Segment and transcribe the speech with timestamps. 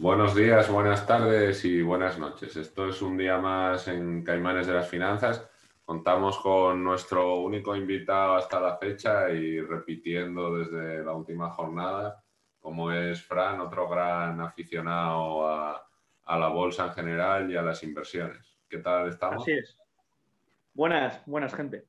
[0.00, 2.54] Buenos días, buenas tardes y buenas noches.
[2.54, 5.50] Esto es un día más en Caimanes de las Finanzas.
[5.84, 12.22] Contamos con nuestro único invitado hasta la fecha y repitiendo desde la última jornada,
[12.60, 15.84] como es Fran, otro gran aficionado a,
[16.28, 18.56] la bolsa en general y a las inversiones.
[18.68, 19.42] ¿Qué tal estamos?
[19.42, 19.76] Así es.
[20.74, 21.88] Buenas, buenas gente.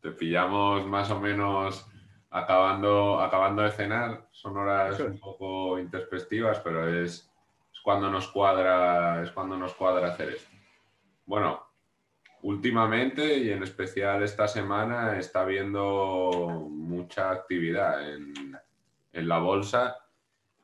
[0.00, 1.88] Te pillamos más o menos
[2.30, 4.28] acabando, acabando de cenar.
[4.30, 7.30] Son horas un poco introspectivas, pero es,
[7.72, 10.50] es, cuando nos cuadra, es cuando nos cuadra hacer esto.
[11.26, 11.66] Bueno,
[12.42, 18.56] últimamente y en especial esta semana está habiendo mucha actividad en,
[19.12, 19.96] en la bolsa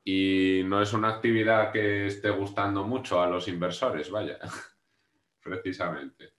[0.05, 4.39] y no es una actividad que esté gustando mucho a los inversores, vaya,
[5.43, 6.33] precisamente.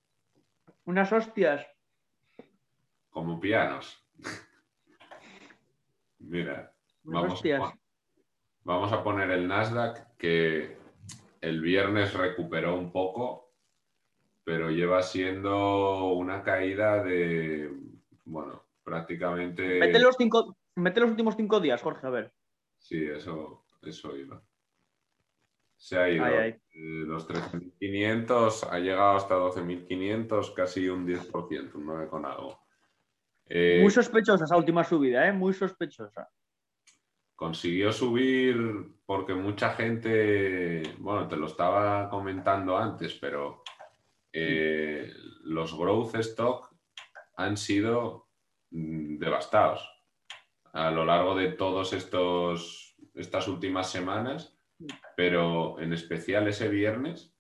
[0.86, 1.68] Unas hostias.
[3.10, 4.02] Como pianos.
[6.20, 7.74] Mira, vamos a,
[8.64, 10.78] vamos a poner el Nasdaq que
[11.42, 13.54] el viernes recuperó un poco,
[14.44, 17.72] pero lleva siendo una caída de,
[18.26, 19.80] bueno, prácticamente...
[19.80, 22.34] Mete los, cinco, mete los últimos cinco días, Jorge, a ver.
[22.78, 24.42] Sí, eso, eso iba.
[25.78, 26.26] Se ha ido.
[26.26, 26.58] de
[27.06, 32.67] los 13.500 ha llegado hasta 12.500, casi un 10%, un 9 con algo.
[33.50, 35.32] Eh, muy sospechosa esa última subida, ¿eh?
[35.32, 36.30] muy sospechosa.
[37.36, 38.58] Consiguió subir
[39.06, 43.64] porque mucha gente, bueno, te lo estaba comentando antes, pero
[44.34, 45.12] eh,
[45.44, 46.76] los growth stock
[47.36, 48.28] han sido
[48.72, 49.88] mm, devastados
[50.74, 54.56] a lo largo de todos estos estas últimas semanas,
[55.16, 57.36] pero en especial ese viernes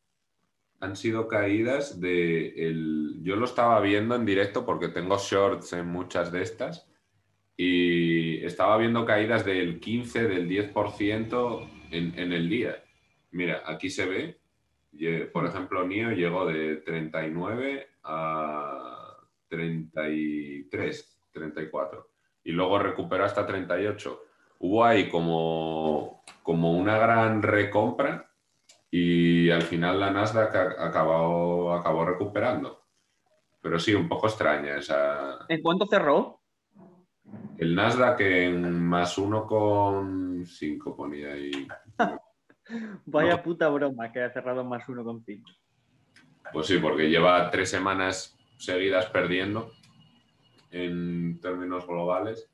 [0.80, 3.20] han sido caídas de el...
[3.24, 6.88] Yo lo estaba viendo en directo porque tengo shorts en muchas de estas
[7.56, 12.84] y estaba viendo caídas del 15, del 10% en, en el día.
[13.32, 14.40] Mira, aquí se ve,
[15.34, 19.18] por ejemplo, NIO llegó de 39 a
[19.50, 22.10] 33, 34
[22.44, 24.22] y luego recuperó hasta 38.
[24.60, 28.27] Hubo ahí como, como una gran recompra
[28.90, 32.86] y al final la Nasdaq acabó, acabó recuperando.
[33.62, 35.46] Pero sí, un poco extraña esa.
[35.50, 36.42] ¿En cuánto cerró?
[37.58, 41.68] El Nasdaq en más 1,5 ponía ahí.
[43.06, 45.44] Vaya puta broma que ha cerrado más 1,5.
[46.54, 49.72] Pues sí, porque lleva tres semanas seguidas perdiendo
[50.72, 52.50] en términos globales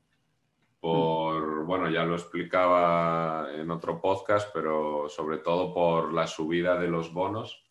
[0.84, 6.88] por, bueno, ya lo explicaba en otro podcast, pero sobre todo por la subida de
[6.88, 7.64] los bonos,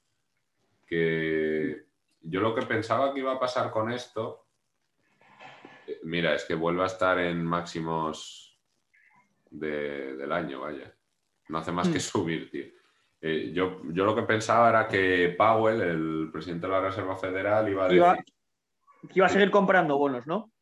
[0.84, 1.86] que
[2.22, 4.48] yo lo que pensaba que iba a pasar con esto,
[5.86, 8.60] eh, mira, es que vuelve a estar en máximos
[9.52, 10.92] del año, vaya.
[11.50, 12.02] No hace más que mm.
[12.02, 12.66] subir, tío.
[13.22, 17.70] Eh, yo, yo, lo que pensaba era que Powell, el presidente de la Reserva Federal,
[17.70, 18.26] iba a decir...
[19.04, 20.53] que iba a seguir comprando bonos, ¿no?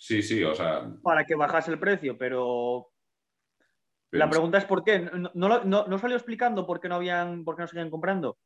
[0.00, 0.90] Sí, sí, o sea.
[1.02, 2.88] Para que bajase el precio, pero.
[4.12, 4.98] La pregunta es por qué.
[5.34, 8.38] ¿No, no, salió explicando por qué no habían, por qué no seguían comprando?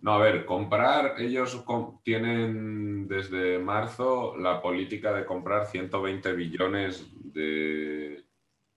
[0.00, 1.64] No, a ver, comprar, ellos
[2.04, 8.22] tienen desde marzo la política de comprar 120 billones de,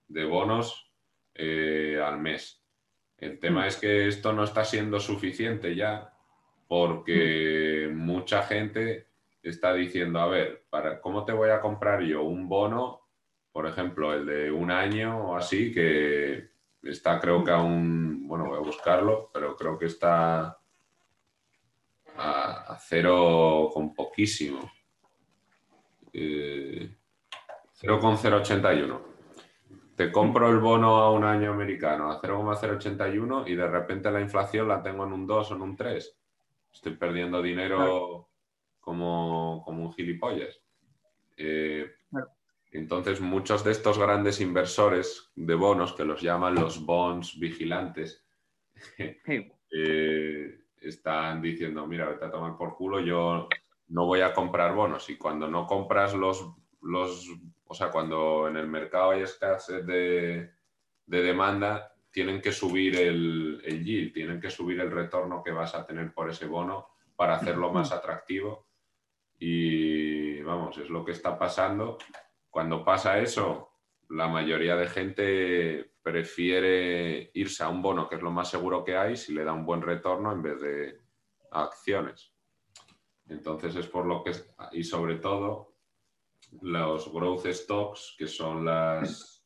[0.08, 0.90] bonos
[1.34, 2.64] eh, al mes.
[3.18, 3.68] El tema hmm.
[3.68, 6.14] es que esto no está siendo suficiente ya
[6.66, 7.94] porque hmm.
[7.94, 9.09] mucha gente
[9.42, 13.08] está diciendo, a ver, para, ¿cómo te voy a comprar yo un bono,
[13.52, 16.50] por ejemplo, el de un año o así, que
[16.82, 20.58] está creo que aún, bueno, voy a buscarlo, pero creo que está
[22.16, 24.70] a, cero con poquísimo.
[26.12, 26.96] Eh,
[27.72, 29.10] 0,081.
[29.96, 34.68] Te compro el bono a un año americano a 0,081 y de repente la inflación
[34.68, 36.18] la tengo en un 2 o en un 3.
[36.72, 38.29] Estoy perdiendo dinero
[38.80, 40.60] como, un gilipollas.
[41.36, 41.90] Eh,
[42.72, 48.24] entonces, muchos de estos grandes inversores de bonos, que los llaman los bonds vigilantes,
[49.70, 53.48] eh, están diciendo, mira, vete a tomar por culo, yo
[53.88, 55.10] no voy a comprar bonos.
[55.10, 57.28] Y cuando no compras los, los
[57.66, 60.50] o sea, cuando en el mercado hay escasez de,
[61.06, 65.84] demanda, tienen que subir el, el yield, tienen que subir el retorno que vas a
[65.84, 68.69] tener por ese bono para hacerlo más atractivo
[69.42, 71.96] y vamos, es lo que está pasando.
[72.50, 73.70] Cuando pasa eso,
[74.10, 78.98] la mayoría de gente prefiere irse a un bono, que es lo más seguro que
[78.98, 81.00] hay, si le da un buen retorno en vez de
[81.52, 82.34] acciones.
[83.28, 84.32] Entonces es por lo que,
[84.72, 85.74] y sobre todo,
[86.60, 89.42] los growth stocks, que son las,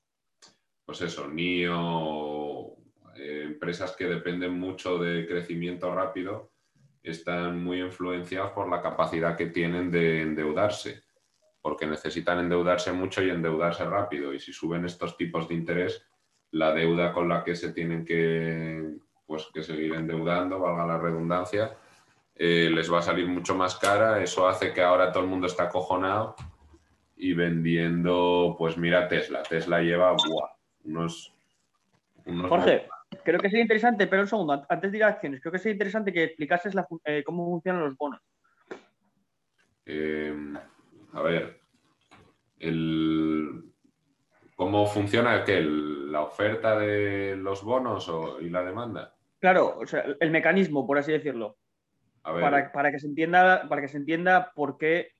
[0.84, 2.76] pues eso, NIO,
[3.14, 6.53] eh, empresas que dependen mucho de crecimiento rápido
[7.04, 11.02] están muy influenciados por la capacidad que tienen de endeudarse,
[11.60, 14.32] porque necesitan endeudarse mucho y endeudarse rápido.
[14.32, 16.06] Y si suben estos tipos de interés,
[16.50, 18.96] la deuda con la que se tienen que,
[19.26, 21.76] pues, que seguir endeudando, valga la redundancia,
[22.34, 24.22] eh, les va a salir mucho más cara.
[24.22, 26.34] Eso hace que ahora todo el mundo está acojonado
[27.16, 29.42] y vendiendo, pues mira Tesla.
[29.42, 30.16] Tesla lleva
[30.84, 31.34] unos,
[32.48, 32.88] Jorge,
[33.24, 35.74] creo que sería interesante, pero un segundo, antes de ir a acciones, creo que sería
[35.74, 36.74] interesante que explicases
[37.04, 38.20] eh, cómo funcionan los bonos.
[39.86, 40.56] Em,
[41.12, 41.60] a ver,
[44.54, 48.10] ¿cómo funciona la oferta de los bonos
[48.40, 49.14] y la demanda?
[49.38, 51.56] Claro, o sea, el mecanismo, por así decirlo.
[52.22, 55.10] Para, que se entienda, para que se entienda por qué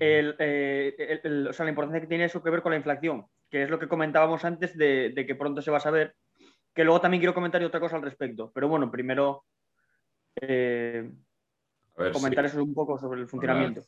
[0.00, 3.86] eh, la importancia que tiene eso que ver con la inflación, que es lo que
[3.86, 6.16] comentábamos antes de, que pronto se va a saber,
[6.78, 8.52] que luego también quiero comentar otra cosa al respecto.
[8.54, 9.46] Pero bueno, primero
[10.40, 11.10] eh,
[12.12, 13.82] comentar eso un poco sobre el funcionamiento.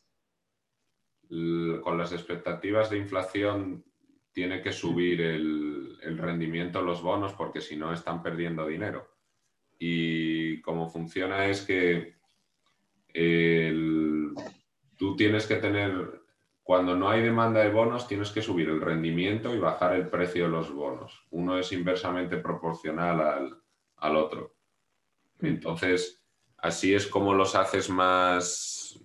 [1.29, 3.85] Con las, expectativas de inflación
[4.33, 9.07] tiene que subir el, el rendimiento los bonos porque si no están perdiendo dinero.
[9.79, 12.17] Y cómo funciona es que
[14.97, 16.20] tú tienes que tener,
[16.63, 20.45] cuando no hay demanda de bonos, tienes que subir el rendimiento y bajar el precio
[20.45, 21.25] de los bonos.
[21.31, 23.59] Uno es inversamente proporcional
[23.97, 24.55] al, otro.
[25.39, 25.47] Mm.
[25.47, 26.23] Entonces,
[26.57, 29.01] así es como los haces más,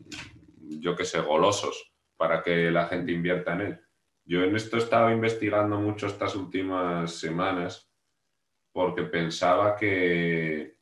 [0.61, 3.81] yo qué sé, golosos para que la gente invierta en él.
[4.25, 7.91] Yo en esto he estado investigando mucho estas últimas semanas
[8.73, 10.77] porque pensaba que,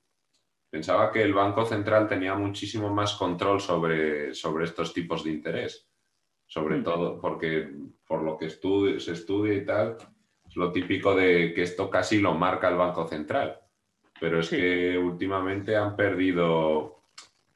[0.74, 5.88] Pensaba que el Banco Central tenía muchísimo más control sobre, sobre estos tipos de interés,
[6.54, 6.84] sobre mm.
[6.84, 7.68] todo porque
[8.06, 9.96] por lo que se estudia y tal,
[10.46, 13.58] es lo típico de que esto casi lo marca el Banco Central.
[14.20, 17.02] Pero es que últimamente han perdido,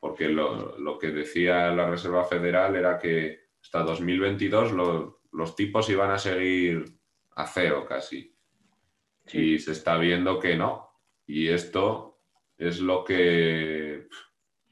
[0.00, 4.72] porque lo, que decía la Reserva Federal era que hasta 2022
[5.30, 6.84] los tipos iban a seguir
[7.36, 8.34] a cero casi.
[9.32, 10.90] Y se está viendo que no.
[11.24, 12.18] Y esto
[12.56, 14.08] es lo que,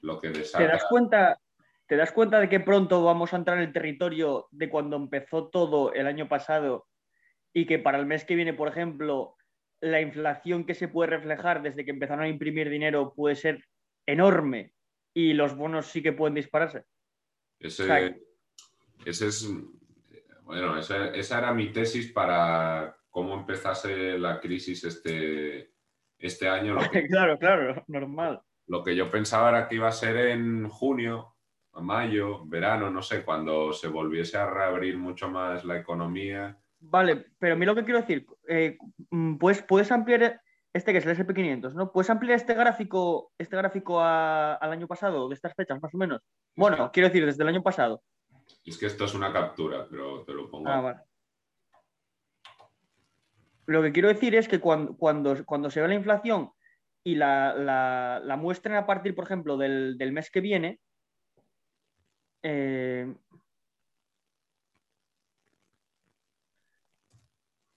[0.00, 0.64] lo que desata.
[0.64, 1.38] ¿Te das, cuenta,
[1.86, 5.48] ¿Te das cuenta de que pronto vamos a entrar en el territorio de cuando empezó
[5.48, 6.88] todo el año pasado
[7.52, 9.36] y que para el mes que viene, por ejemplo,
[9.80, 13.64] la inflación que se puede reflejar desde que empezaron a imprimir dinero puede ser
[14.04, 14.72] enorme
[15.14, 16.84] y los bonos sí que pueden dispararse?
[17.58, 18.08] Ese,
[19.06, 19.48] es,
[20.42, 25.72] bueno, esa, esa, era mi tesis para cómo empezase la crisis este,
[26.18, 28.42] este año lo que, claro, claro, normal.
[28.66, 31.35] Lo que yo pensaba era que iba a ser en junio,
[31.82, 36.58] mayo, verano, no sé, cuando se volviese a reabrir mucho más la economía.
[36.80, 38.78] Vale, pero a mí lo que quiero decir, eh,
[39.10, 40.40] mm, pues puedes ampliar
[40.72, 41.90] este que es el SP500, ¿no?
[41.90, 46.20] ¿Puedes ampliar este gráfico, este gráfico al año pasado, de estas fechas más o menos?
[46.54, 48.02] Bueno, quiero decir, desde el año pasado.
[48.64, 50.68] Es que esto es una captura, pero te lo pongo.
[50.68, 51.00] Ah, vale.
[53.66, 56.50] Lo que quiero decir es que cuando, cuando, se ve la inflación
[57.02, 57.54] y la,
[58.22, 60.80] la, muestran a partir, por ejemplo, del, mes que viene,
[62.48, 63.14] eh,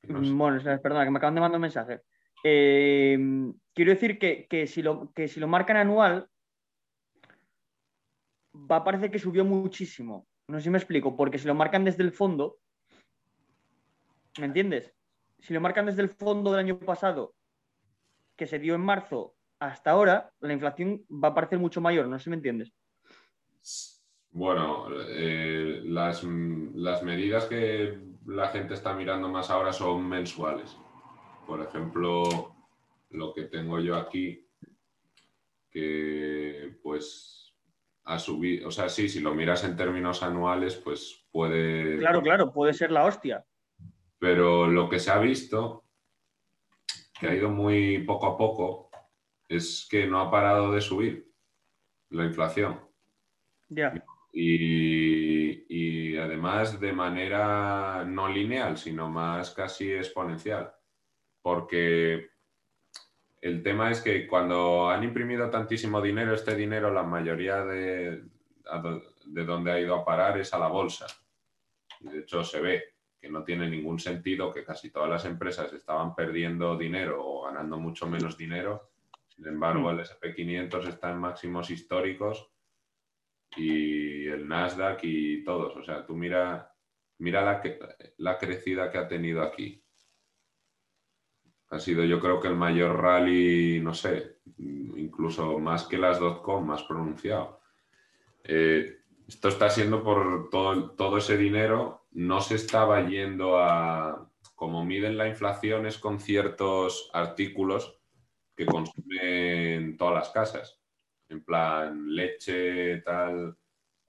[0.08, 2.02] Bueno, perdona, que me acaban de mandar un mensaje.
[2.44, 3.18] Eh,
[3.74, 6.28] quiero decir que, si lo, que si lo marcan anual,
[8.56, 10.28] va a parecer que subió muchísimo.
[10.48, 12.58] No sé si me explico, porque si lo marcan desde el fondo,
[14.40, 14.96] ¿me entiendes?
[15.40, 17.34] si lo marcan desde el fondo del año pasado,
[18.36, 22.18] que se dio en marzo, hasta ahora, la inflación va a parecer mucho mayor, no
[22.18, 22.74] sé si me entiendes.
[24.32, 30.78] Bueno, eh, las, medidas que la gente está mirando más ahora son mensuales.
[31.48, 32.56] Por ejemplo,
[33.10, 34.48] lo que tengo yo aquí,
[35.72, 37.56] que pues
[38.04, 41.98] ha subido, o sea, sí, si lo miras en términos anuales, pues puede...
[41.98, 43.46] Claro, claro, puede ser la hostia.
[44.20, 45.86] Pero lo que se ha visto,
[47.20, 48.90] que ha ido muy poco a poco,
[49.48, 51.32] es que no ha parado de subir
[52.10, 52.80] la inflación.
[53.70, 53.94] Ya.
[54.32, 60.74] Y, además de manera no lineal, sino más casi exponencial.
[61.42, 62.30] Porque
[63.42, 68.24] el tema es que cuando han imprimido tantísimo dinero, este dinero, la mayoría de,
[69.26, 71.08] de donde ha ido a parar es a la bolsa.
[72.02, 72.84] De hecho, se ve
[73.20, 77.78] que no tiene ningún sentido, que casi todas las empresas estaban perdiendo dinero o ganando
[77.78, 78.92] mucho menos dinero.
[79.28, 80.00] Sin embargo, hmm.
[80.00, 82.50] el SP500 está en máximos históricos
[83.56, 85.76] y el Nasdaq y todos.
[85.76, 86.74] O sea, tú mira,
[87.18, 87.62] mira la,
[88.18, 89.84] la crecida que ha tenido aquí.
[91.70, 96.66] Ha sido yo creo que el mayor rally, no sé, incluso más que las .com,
[96.66, 97.62] más pronunciado.
[98.44, 104.84] Eh, esto está siendo por todo, todo ese dinero, no se estaba yendo a, como
[104.84, 108.00] miden la inflación, es con ciertos artículos
[108.56, 110.79] que consumen todas las casas.
[111.30, 113.56] En plan, leche, tal,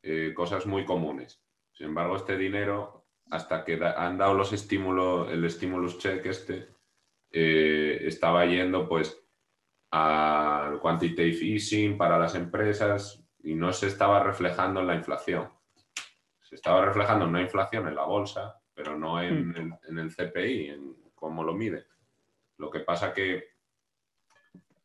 [0.02, 1.42] eh, cosas muy comunes.
[1.72, 6.68] Sin embargo, este dinero, hasta que han dado los estímulos, el stimulus check este,
[7.30, 9.22] eh, estaba yendo pues
[9.90, 15.48] al quantitative easing para las empresas y no se estaba reflejando en la inflación.
[16.40, 19.78] Se estaba reflejando en una inflación en la bolsa, pero no en, hmm.
[19.88, 21.86] en el CPI, en cómo lo mide.
[22.56, 23.44] Lo que pasa que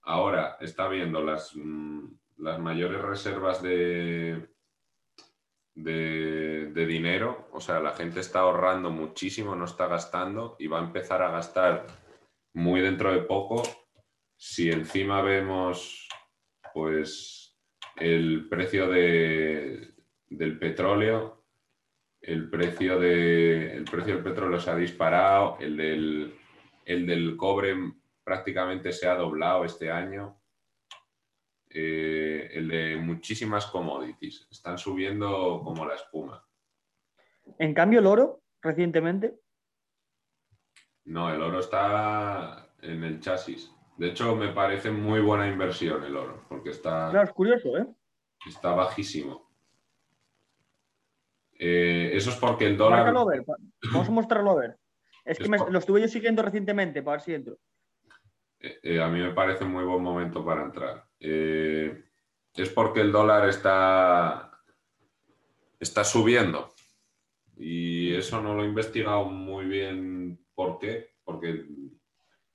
[0.03, 2.05] ahora está viendo las, mm,
[2.37, 4.47] las mayores reservas de,
[5.75, 10.83] de, dinero, o sea, la gente está ahorrando muchísimo, no está gastando y va a
[10.83, 11.87] empezar a gastar
[12.53, 13.63] muy dentro de poco.
[14.37, 16.07] Si encima vemos,
[16.73, 17.57] pues,
[17.97, 19.93] el precio de,
[20.27, 21.43] del petróleo,
[22.21, 26.35] el precio, de, el precio del petróleo se ha disparado, el del,
[26.85, 27.75] el del cobre
[28.23, 30.39] prácticamente se ha doblado este año.
[31.77, 34.47] Eh, el de muchísimas commodities.
[34.49, 36.41] Están subiendo como la espuma.
[37.59, 39.37] En cambio, el oro, recientemente.
[41.03, 43.69] No, el oro está en el chasis.
[43.97, 47.09] De hecho, me parece muy buena inversión el oro, porque está.
[47.09, 47.85] Claro, es curioso, ¿eh?
[48.47, 49.51] Está bajísimo.
[51.59, 53.13] Eh, eso es porque el dólar.
[53.13, 54.77] Vamos a mostrarlo a ver.
[55.25, 57.57] Es que lo estuve yo siguiendo recientemente para ver si entro.
[58.59, 61.05] Eh, a mí me parece muy buen momento para entrar.
[61.27, 62.03] Eh,
[62.53, 64.61] es porque el dólar está,
[65.79, 66.73] está subiendo.
[67.57, 71.15] Y eso no lo he investigado muy bien por qué.
[71.23, 71.65] Porque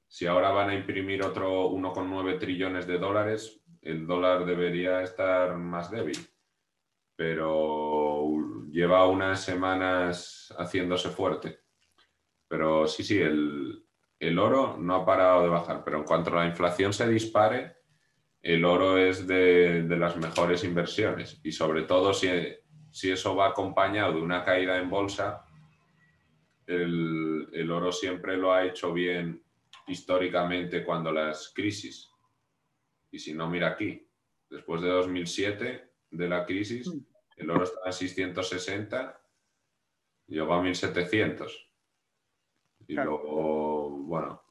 [0.06, 5.90] si ahora van a imprimir otro 1,9 trillones de dólares, el dólar debería estar más
[5.90, 6.18] débil.
[7.16, 8.36] Pero
[8.70, 11.60] lleva unas semanas haciéndose fuerte.
[12.46, 13.84] Pero sí, sí, el,
[14.20, 17.79] el oro no ha parado de bajar, pero en cuanto la inflación se dispare,
[18.42, 22.28] el oro es de, las mejores inversiones y sobre todo si,
[22.90, 25.44] si, eso va acompañado de una caída en bolsa,
[26.66, 29.42] el, oro siempre lo ha hecho bien
[29.88, 32.10] históricamente cuando las crisis.
[33.10, 34.06] Y si no, mira aquí,
[34.48, 36.90] después de 2007, de la crisis,
[37.36, 39.20] el oro estaba en 660,
[40.28, 41.70] llegó a 1700.
[42.86, 44.42] Y luego, bueno,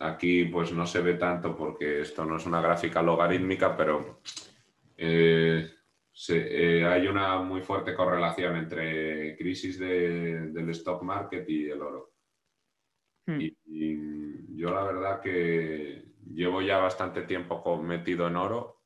[0.00, 4.20] aquí pues no se ve tanto porque esto no es una gráfica logarítmica, pero
[4.96, 5.70] eh,
[6.28, 12.12] eh, hay una muy fuerte correlación entre crisis del stock market y el oro.
[13.26, 13.40] Hmm.
[13.40, 13.56] Y,
[14.54, 18.82] yo la verdad que llevo ya bastante tiempo metido en oro.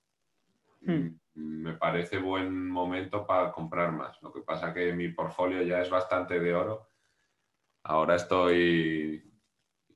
[0.80, 1.08] Hmm.
[1.34, 4.22] Me parece buen momento para comprar más.
[4.22, 6.88] Lo que pasa que mi portfolio ya es bastante de oro
[7.88, 9.25] Ahora estoy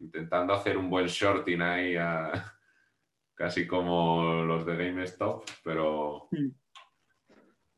[0.00, 1.94] intentando hacer un buen shorting ahí,
[3.34, 6.28] casi como los de GameStop, pero,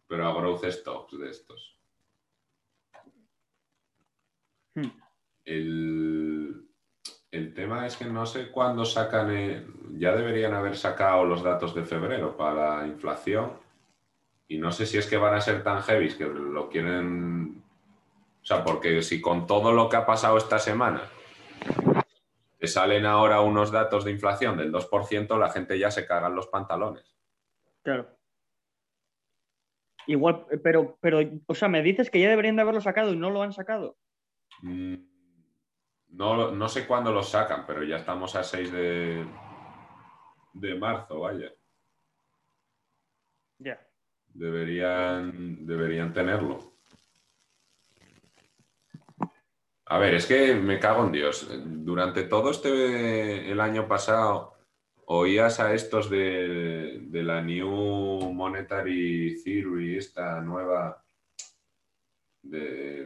[0.07, 1.79] pero a growth stocks de estos.
[4.75, 4.91] Hmm.
[5.45, 6.69] El,
[7.55, 12.35] tema es que no sé cuándo sacan, ya deberían haber sacado los datos de febrero
[12.37, 13.53] para la inflación
[14.49, 17.63] y no sé si es que van a ser tan heavy que lo quieren
[18.43, 21.03] o sea, porque si con todo lo que ha pasado esta semana
[22.63, 26.47] te salen ahora unos datos de inflación del 2%, la gente ya se cagan los
[26.47, 27.19] pantalones.
[27.83, 28.17] Claro.
[30.07, 33.31] Igual, pero, pero, o sea, me dices que ya deberían de haberlo sacado y no
[33.31, 33.97] lo han sacado.
[34.61, 34.95] Mm,
[36.11, 39.27] no, no sé cuándo lo sacan, pero ya estamos a 6 de,
[40.53, 41.53] de marzo, vaya.
[43.59, 43.85] Ya.
[44.29, 46.72] Deberían, deberían tenerlo.
[49.93, 51.47] A ver, es que me cago en Dios.
[51.67, 54.55] Durante todo este el año pasado
[55.05, 61.05] oías a estos de, la New Monetary Theory, esta nueva,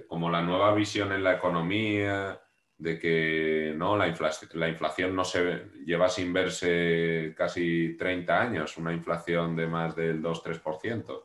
[0.07, 2.40] como la nueva visión en la economía,
[2.78, 8.76] de que no la, inflación, la inflación no se lleva sin verse casi 30 años,
[8.76, 11.21] una inflación de más del 2-3%.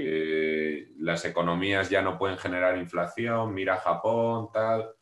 [0.00, 4.94] Eh, las economías ya no pueden generar inflación, mira Japón, tal.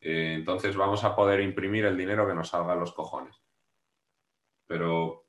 [0.00, 3.42] Eh, entonces vamos a poder imprimir el dinero que nos salga a los cojones.
[4.66, 5.26] Pero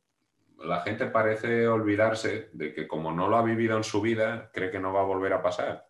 [0.57, 4.71] la gente parece olvidarse de que como no lo ha vivido en su vida, cree
[4.71, 5.87] que no va a volver a pasar.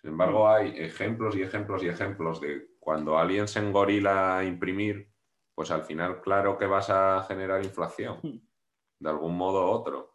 [0.00, 5.12] Sin embargo, hay ejemplos y ejemplos y ejemplos de cuando alguien se engorila a imprimir,
[5.54, 8.38] pues al final claro que vas a generar inflación, hmm.
[9.00, 10.09] de algún modo u otro.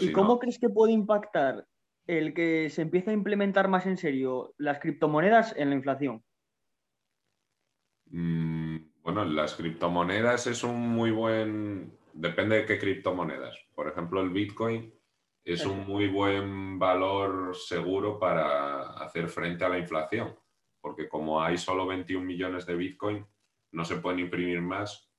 [0.00, 1.66] ¿Y cómo crees que puede impactar
[2.06, 6.24] el que se empiece a implementar más en serio las criptomonedas en la inflación?
[8.06, 11.98] Mm, bueno, las criptomonedas es un muy buen...
[12.12, 13.56] Depende de qué criptomonedas.
[13.74, 14.92] Por ejemplo, el Bitcoin
[15.44, 20.36] es un muy buen valor seguro para hacer frente a la inflación,
[20.80, 23.26] porque como hay solo 21 millones de Bitcoin,
[23.72, 25.11] no se pueden imprimir más.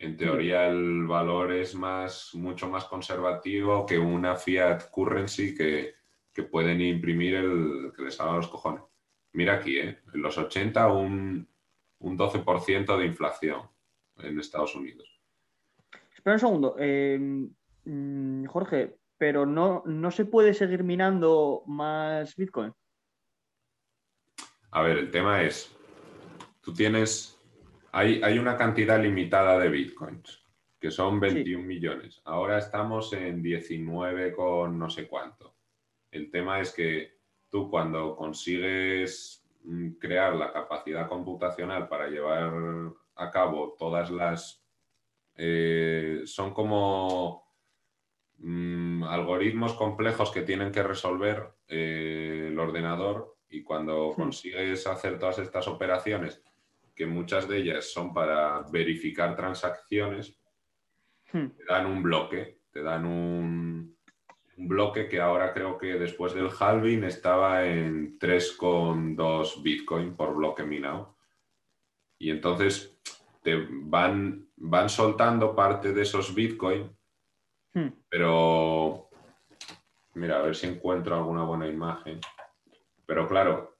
[0.00, 5.94] En teoría el valor es más, mucho más conservativo que una fiat currency que,
[6.50, 8.82] pueden imprimir el que les haga los cojones.
[9.34, 9.98] Mira aquí, ¿eh?
[10.14, 11.46] en los 80 un,
[11.98, 13.60] un 12% de inflación
[14.16, 15.20] en Estados Unidos.
[16.14, 16.76] Espera un segundo.
[16.78, 17.18] Eh,
[17.84, 22.72] mm, Jorge, pero no, no se puede seguir minando más Bitcoin.
[24.70, 25.76] A ver, el tema es,
[26.62, 27.38] tú tienes,
[27.92, 30.44] hay, hay una cantidad limitada de Bitcoins,
[30.78, 32.20] que son 21 millones.
[32.24, 35.54] Ahora estamos en 19 con no sé cuánto.
[36.10, 37.18] El tema es que
[37.48, 42.52] tú cuando consigues mm, crear la capacidad computacional para llevar
[43.16, 44.64] a cabo todas las...
[45.36, 47.50] Eh, son como
[48.42, 55.40] Mm, algoritmos complejos que tienen que resolver eh, el ordenador y cuando consigues hacer todas
[55.40, 56.42] estas operaciones,
[57.00, 60.38] que muchas de ellas son para verificar transacciones,
[61.32, 61.46] hmm.
[61.46, 63.96] te dan un bloque, te dan un,
[64.58, 71.16] bloque que ahora creo que después del halving estaba en 3,2 Bitcoin por bloque minado.
[72.18, 73.00] Y entonces
[73.42, 76.94] te van, van soltando parte de esos Bitcoin
[77.72, 77.88] Hmm.
[78.08, 79.10] Pero,
[80.14, 82.20] mira, a ver si encuentro alguna buena imagen.
[83.06, 83.76] Pero claro,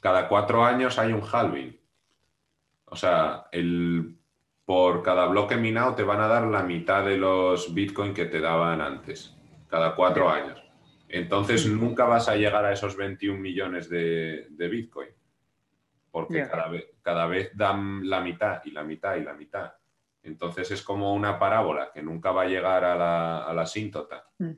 [0.00, 1.79] cada cuatro años hay un halving.
[2.90, 4.16] O sea, el,
[4.64, 8.40] por cada bloque minado te van a dar la mitad de los bitcoin que te
[8.40, 9.36] daban antes,
[9.68, 10.62] cada cuatro años.
[11.08, 15.08] Entonces nunca vas a llegar a esos 21 millones de, bitcoin,
[16.10, 19.72] porque cada, vez, cada vez dan la mitad y la mitad y la mitad.
[20.22, 24.24] Entonces es como una parábola que nunca va a llegar a la, a asíntota.
[24.38, 24.52] Mm.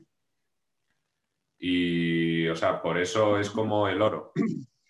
[1.57, 4.33] Y, o sea, por eso es como el oro,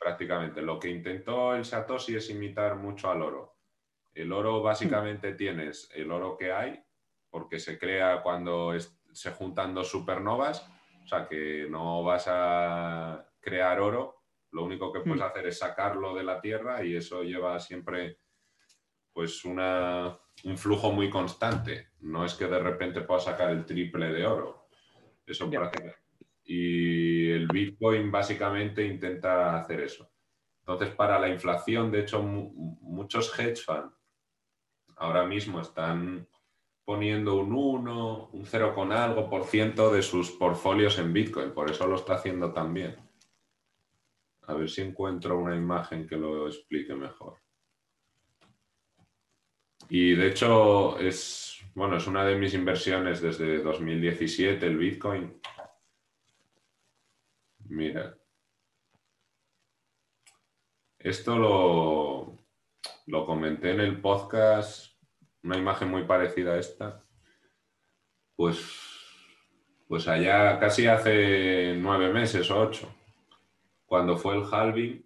[0.03, 0.61] prácticamente.
[0.61, 3.55] Lo que intentó el Satoshi es imitar mucho al oro.
[4.13, 6.83] El oro básicamente tienes el oro que hay,
[7.29, 10.69] porque se crea cuando se juntan dos supernovas,
[11.03, 15.25] o sea que no vas a crear oro, lo único que puedes mm.
[15.25, 18.19] hacer es sacarlo de la tierra y eso lleva siempre
[19.11, 21.89] pues una, un flujo muy constante.
[22.01, 24.67] No es que de repente pueda sacar el triple de oro.
[25.25, 26.03] Eso prácticamente.
[26.45, 27.12] Y
[27.43, 30.09] el Bitcoin básicamente intenta hacer eso.
[30.59, 33.93] Entonces, para la inflación, de hecho, muchos hedge funds
[34.95, 36.27] ahora mismo están
[36.85, 41.51] poniendo un 1, un 0 con algo por ciento de sus portfolios en Bitcoin.
[41.51, 42.95] Por eso lo está haciendo también.
[44.43, 47.37] A ver si encuentro una imagen que lo explique mejor.
[49.89, 55.41] Y de hecho es, bueno, es una de mis inversiones desde 2017, el Bitcoin.
[57.73, 58.15] Mira.
[60.99, 62.37] Esto lo,
[63.07, 64.95] lo comenté en el podcast,
[65.41, 67.03] una imagen muy parecida a esta.
[68.35, 68.59] Pues,
[69.87, 72.93] pues allá casi hace nueve meses o ocho,
[73.87, 75.03] cuando fue el halving,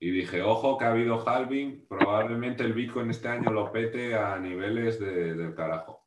[0.00, 4.36] y dije, ojo que ha habido halving, probablemente el Bitcoin este año lo pete a
[4.40, 6.04] niveles del carajo.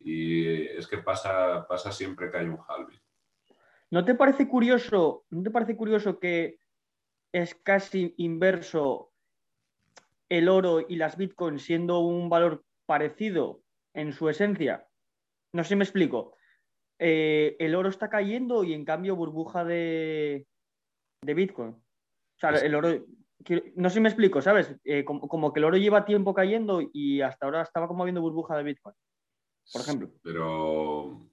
[0.00, 3.00] Y es que pasa, pasa siempre que hay un halving.
[3.90, 6.58] ¿No te parece curioso, no te parece curioso que
[7.32, 9.12] es casi inverso
[10.28, 13.62] el oro y las bitcoins siendo un valor parecido
[13.94, 14.86] en su esencia?
[15.52, 16.36] No sé si me explico.
[16.98, 20.46] Eh, el oro está cayendo y en cambio burbuja de,
[21.22, 21.70] de bitcoin.
[21.70, 23.04] O sea, el oro,
[23.76, 24.74] no sé si me explico, ¿sabes?
[24.84, 28.56] Eh, como, que el oro lleva tiempo cayendo y hasta ahora estaba como habiendo burbuja
[28.56, 28.94] de Bitcoin,
[29.72, 30.10] por ejemplo.
[30.22, 31.30] Pero,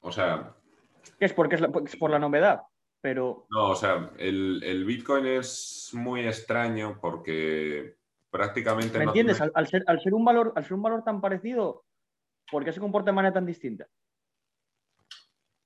[0.00, 0.54] o sea...
[1.18, 2.62] Es porque es, por la novedad,
[3.00, 3.46] pero...
[3.50, 7.96] No, o sea, el, Bitcoin es muy extraño porque
[8.30, 8.98] prácticamente...
[8.98, 9.40] ¿Me entiendes?
[9.40, 11.84] Al, ser, al, ser, un valor, al ser un valor tan parecido,
[12.50, 13.86] ¿por qué se comporta de manera tan distinta?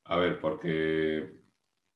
[0.05, 1.35] A ver, porque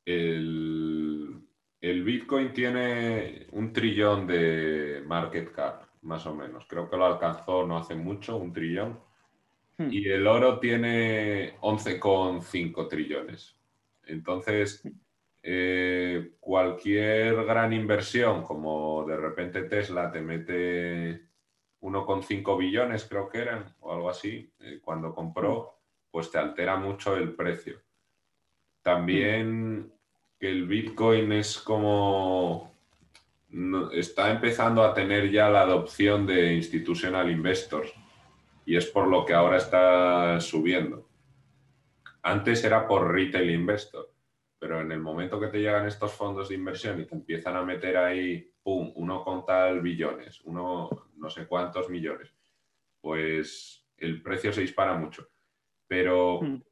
[0.05, 1.43] el
[1.83, 6.65] el Bitcoin tiene un trillón de market cap, más o menos.
[6.69, 9.01] Creo que lo alcanzó no hace mucho, un trillón.
[9.87, 9.93] Hmm.
[9.93, 13.57] Y el oro tiene 11,5 trillones.
[14.05, 14.83] Entonces,
[15.43, 21.23] eh, cualquier gran inversión, como de repente Tesla te mete
[21.81, 25.79] 1,5 billones, creo que eran, o algo así, eh, cuando compró,
[26.11, 27.81] pues te altera mucho el precio.
[28.83, 29.93] También
[30.39, 32.73] que el Bitcoin es como
[33.93, 37.93] está empezando a tener ya la adopción de institutional investors
[38.65, 41.09] y es por lo que ahora está subiendo.
[42.23, 44.13] Antes era por retail investor,
[44.59, 47.63] pero en el momento que te llegan estos fondos de inversión y te empiezan a
[47.63, 52.33] meter ahí, pum, uno con tal billones, uno no sé cuántos millones,
[53.01, 55.29] pues el precio se dispara mucho.
[55.87, 56.63] Pero hmm.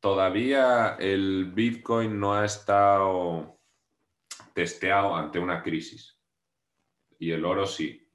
[0.00, 3.56] todavía el Bitcoin no ha estado
[4.54, 6.18] testeado ante una crisis.
[7.18, 8.05] Y el oro sí.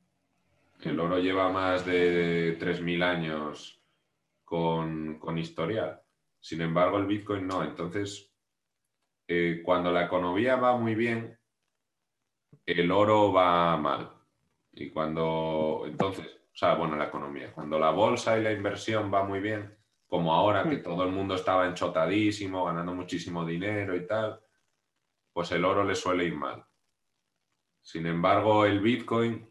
[0.82, 3.84] El oro lleva más de 3.000 años
[4.44, 6.02] con, con historial.
[6.40, 7.64] Sin embargo, el Bitcoin no.
[7.64, 8.34] Entonces,
[9.28, 11.40] eh, cuando la economía va muy bien,
[12.66, 14.12] el oro va mal.
[14.74, 19.24] Y cuando, entonces, o sea, bueno, la economía, cuando la bolsa y la inversión va
[19.24, 24.42] muy bien, como ahora que todo el mundo estaba enchotadísimo, ganando muchísimo dinero y tal,
[25.32, 26.66] pues el oro le suele ir mal.
[27.82, 29.50] Sin embargo, el Bitcoin,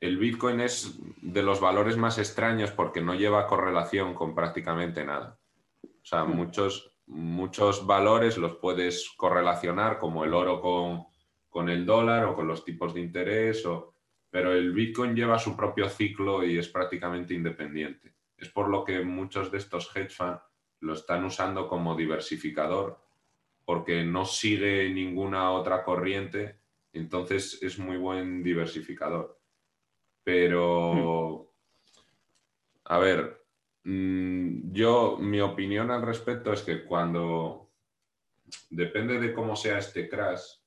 [0.00, 5.38] el Bitcoin es de los valores más extraños porque no lleva correlación con prácticamente nada.
[5.84, 6.34] O sea, hmm.
[6.34, 11.04] muchos, muchos valores los puedes correlacionar, como el oro con,
[11.50, 13.94] con el dólar o con los tipos de interés, o,
[14.30, 18.14] pero el Bitcoin lleva su propio ciclo y es prácticamente independiente.
[18.38, 20.40] Es por lo que muchos de estos hedge funds
[20.80, 23.04] lo están usando como diversificador,
[23.66, 26.58] porque no sigue ninguna otra corriente,
[26.94, 29.39] entonces es muy buen diversificador.
[30.22, 31.52] Pero,
[32.84, 33.44] a ver,
[33.84, 37.70] mm, yo, mi opinión al respecto es que cuando,
[38.68, 40.60] depende de cómo sea este crash,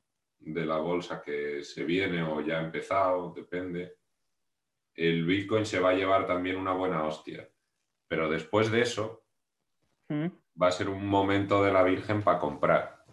[0.46, 3.96] de la bolsa que se viene o ya ha empezado, depende,
[4.96, 7.50] el Bitcoin se va a llevar también una buena hostia.
[8.08, 9.24] Pero después de eso,
[10.10, 10.28] mm.
[10.62, 13.06] va a ser un momento de la Virgen para comprar.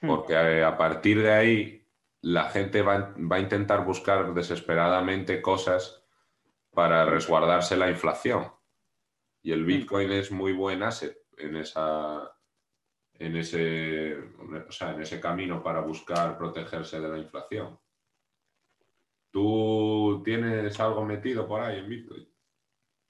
[0.00, 0.06] Mm.
[0.06, 1.81] Porque eh, a, partir de ahí,
[2.22, 6.04] la gente va, va, a intentar buscar desesperadamente cosas
[6.70, 8.50] para resguardarse la inflación.
[9.42, 9.66] Y el mm.
[9.66, 12.32] Bitcoin es muy buen asset en esa,
[13.14, 17.78] en ese, en ese camino para buscar protegerse de la inflación.
[19.30, 22.28] ¿Tú tienes algo metido por ahí en Bitcoin?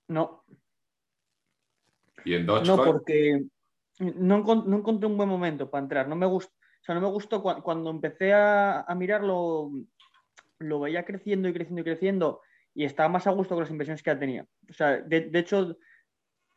[0.08, 0.44] No.
[2.24, 2.76] ¿Y en Dogecoin?
[2.76, 3.44] No, porque
[3.98, 6.08] no, encontré un buen momento para entrar.
[6.08, 9.70] No me gustó, o sea, no me gustó cuando, empecé a, mirarlo,
[10.58, 12.40] lo veía creciendo y creciendo y creciendo
[12.74, 14.46] y estaba más a gusto con las inversiones que ya tenía.
[14.68, 15.76] O sea, de, hecho,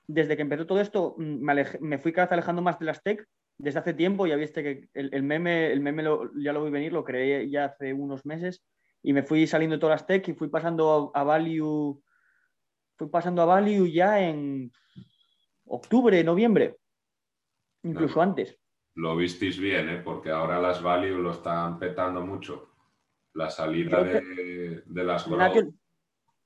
[0.07, 3.23] desde que empezó todo esto, me, me fui cada vez alejando más de las tech
[3.59, 6.03] desde hace tiempo, ya viste que el, meme, el meme
[6.37, 8.63] ya lo vi venir, lo creé ya hace unos meses
[9.03, 12.01] y me fui saliendo de todas las tech y fui pasando a, Value,
[12.97, 14.71] fui pasando a Value ya en
[15.67, 16.77] octubre, noviembre,
[17.83, 18.57] incluso antes.
[18.95, 20.01] Lo visteis bien, ¿eh?
[20.03, 22.71] porque ahora las Value lo están petando mucho.
[23.33, 25.27] La salida de, las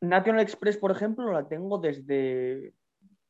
[0.02, 2.74] National Express, por ejemplo, la tengo desde,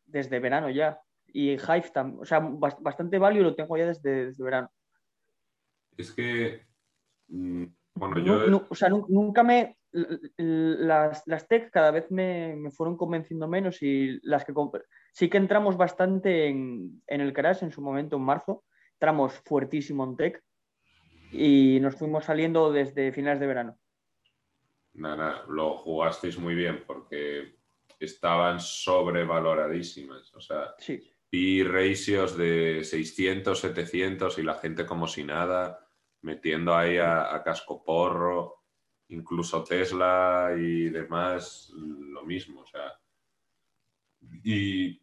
[0.06, 1.02] desde verano ya
[1.34, 2.22] y Hive también.
[2.22, 4.72] O sea, bastante value lo tengo ya desde, verano.
[5.98, 6.62] Es que.
[7.28, 8.66] Mm, bueno, yo.
[8.70, 9.78] o sea, nunca me.
[10.38, 14.54] Las, las tech cada vez me, fueron convenciendo menos y las que
[15.12, 18.64] sí que entramos bastante en, el crash en su momento, en marzo.
[19.00, 20.44] Entramos fuertísimo en tech
[21.32, 23.80] y nos fuimos saliendo desde finales de verano.
[24.94, 27.56] Nada, lo jugasteis muy bien porque
[28.00, 30.34] estaban sobrevaloradísimas.
[30.36, 35.88] O sea, sí y ratios de 600, 700 y la gente como si nada,
[36.22, 38.64] metiendo ahí a, casco porro,
[39.10, 42.62] incluso Tesla y demás, lo mismo.
[42.62, 43.00] O sea,
[44.44, 45.00] y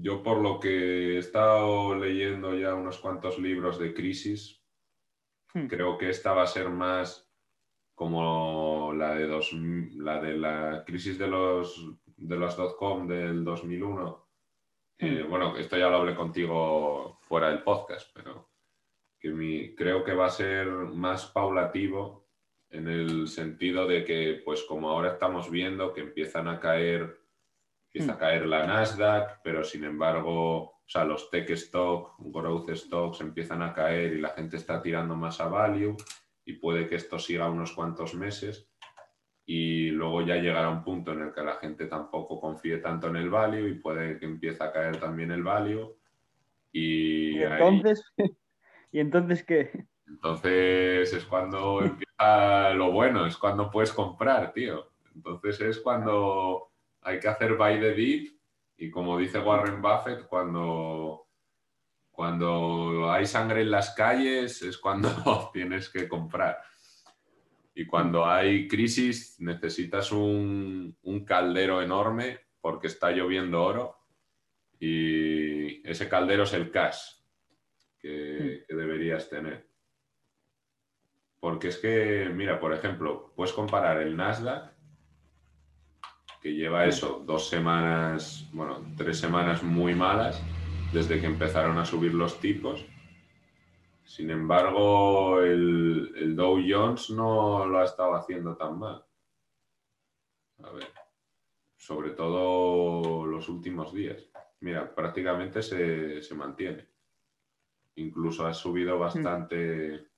[0.00, 4.62] yo por lo que he estado leyendo ya unos cuantos libros de crisis,
[5.54, 5.66] hmm.
[5.66, 7.28] creo que esta va a ser más
[7.94, 14.28] como la de, dos, la, de la crisis de los, de los dot-com del 2001
[14.98, 15.30] eh, mm.
[15.30, 18.50] bueno, esto ya lo hablé contigo fuera del podcast, pero
[19.20, 22.28] que creo que va a ser más paulativo
[22.70, 27.20] en el sentido de que, pues como ahora estamos viendo que empiezan a caer,
[27.92, 28.18] empieza a mm.
[28.18, 33.72] caer la Nasdaq, pero sin embargo, o sea, los tech stock, growth stocks empiezan a
[33.72, 35.96] caer y la gente está tirando más a value
[36.44, 38.70] y puede que esto siga unos cuantos meses
[39.44, 43.16] y luego ya llegará un punto en el que la gente tampoco confíe tanto en
[43.16, 45.96] el value y puede que empiece a caer también el value.
[46.70, 48.04] Y, entonces,
[48.92, 49.86] ¿Y entonces qué?
[50.06, 54.90] Entonces es cuando empieza lo bueno, es cuando puedes comprar, tío.
[55.14, 56.67] Entonces es cuando
[57.08, 58.38] hay que hacer buy the dip
[58.76, 61.26] y como dice Warren Buffett, cuando,
[62.10, 65.10] cuando hay sangre en las calles es cuando
[65.52, 66.58] tienes que comprar.
[67.74, 73.96] Y cuando hay crisis necesitas un, un caldero enorme porque está lloviendo oro
[74.78, 77.00] y ese caldero es el cash
[77.98, 79.66] que, que deberías tener.
[81.40, 84.77] Porque es que, mira, por ejemplo, puedes comparar el Nasdaq,
[86.40, 90.42] que lleva eso, dos semanas, bueno, tres semanas muy malas,
[90.92, 92.84] desde que empezaron a subir los tipos.
[94.04, 99.04] Sin embargo, el, el Dow Jones no lo ha estado haciendo tan mal.
[100.62, 100.88] A ver,
[101.76, 104.24] sobre todo los últimos días.
[104.60, 106.88] Mira, prácticamente se, se mantiene.
[107.96, 109.00] Incluso ha subido hmm.
[109.00, 110.08] bastante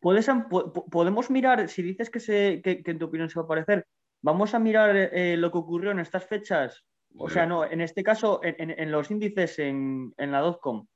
[0.00, 3.86] podemos mirar, si dices que, se, que, en tu opinión se va a aparecer,
[4.22, 6.84] vamos a mirar eh, lo que ocurrió en estas fechas.
[7.16, 10.86] O sea, no, en este caso, en, los índices en, la dotcom.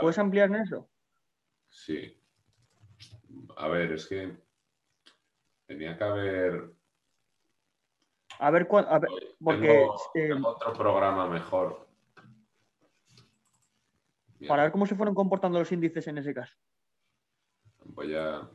[0.00, 0.88] ¿Puedes ampliar en eso?
[1.68, 2.18] Sí.
[3.56, 4.36] A ver, es que
[5.66, 6.72] tenía que haber.
[8.38, 9.00] A ver, a
[9.42, 9.86] porque.
[10.14, 11.86] Eh, otro programa mejor.
[14.48, 16.56] Para ver cómo se fueron comportando los índices en ese caso.
[17.84, 18.48] Voy a,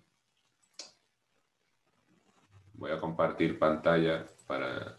[2.80, 4.98] voy a compartir pantalla para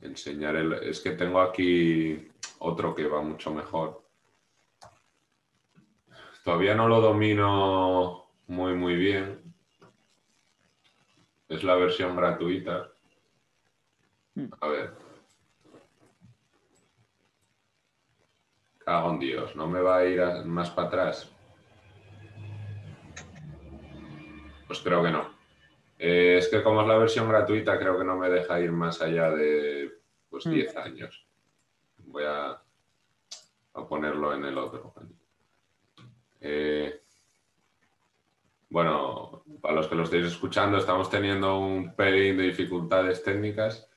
[0.00, 0.72] enseñar el...
[0.72, 4.02] Es que tengo aquí otro que va mucho mejor.
[6.42, 9.54] Todavía no lo domino muy, muy bien.
[11.48, 12.90] Es la versión gratuita.
[14.60, 14.94] A ver.
[18.78, 21.30] Cago Dios, ¿no me va a ir más para atrás?
[24.72, 25.28] Pues creo que no.
[25.98, 29.02] Eh, es que como es la versión gratuita, creo que no me deja ir más
[29.02, 29.98] allá de
[30.30, 30.78] pues, 10 hmm.
[30.78, 31.26] años.
[32.06, 32.58] Voy a,
[33.86, 34.94] ponerlo en el otro.
[36.40, 37.02] Eh,
[38.70, 43.90] bueno, para los que lo estéis escuchando, estamos teniendo un pelín de dificultades técnicas.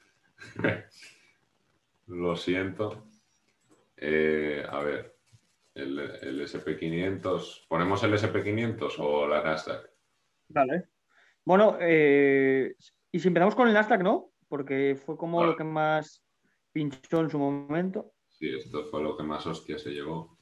[2.07, 3.05] lo siento.
[3.95, 5.15] Eh, a ver,
[5.73, 7.65] el, SP500.
[7.69, 9.94] ¿Ponemos el SP500 o la Nasdaq?
[10.49, 10.89] Vale.
[11.43, 12.75] Bueno, eh,
[13.11, 14.31] y si empezamos con el Nasdaq, ¿no?
[14.47, 16.23] Porque fue como lo que más
[16.71, 18.13] pinchó en su momento.
[18.27, 20.37] Sí, esto fue lo que más hostia se llevó.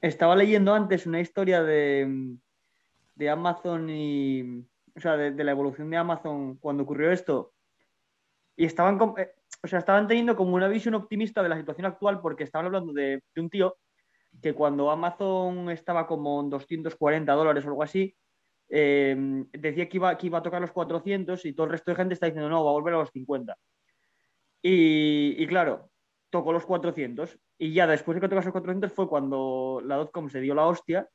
[0.00, 2.36] Estaba leyendo antes una historia de,
[3.14, 4.66] de Amazon y.
[4.94, 7.54] O sea, de, la evolución de Amazon cuando ocurrió esto.
[8.56, 8.98] Y estaban.
[9.16, 9.30] Eh,
[9.62, 12.92] o sea, estaban teniendo como una visión optimista de la situación actual porque estaban hablando
[12.92, 13.76] de, un tío
[14.40, 18.16] que cuando Amazon estaba como en 240 dólares o algo así,
[18.68, 21.96] eh, decía que iba, que iba a tocar los 400 y todo el resto de
[21.96, 23.56] gente está diciendo no, va a volver a los 50.
[24.62, 25.90] Y, claro,
[26.30, 30.30] tocó los 400 y ya después de que tocó los 400 fue cuando la dotcom
[30.30, 31.08] se dio la hostia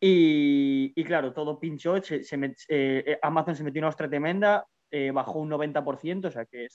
[0.00, 6.28] y, claro, todo pinchó, eh, Amazon se metió una ostra tremenda, eh, bajó un 90%,
[6.28, 6.68] o sea que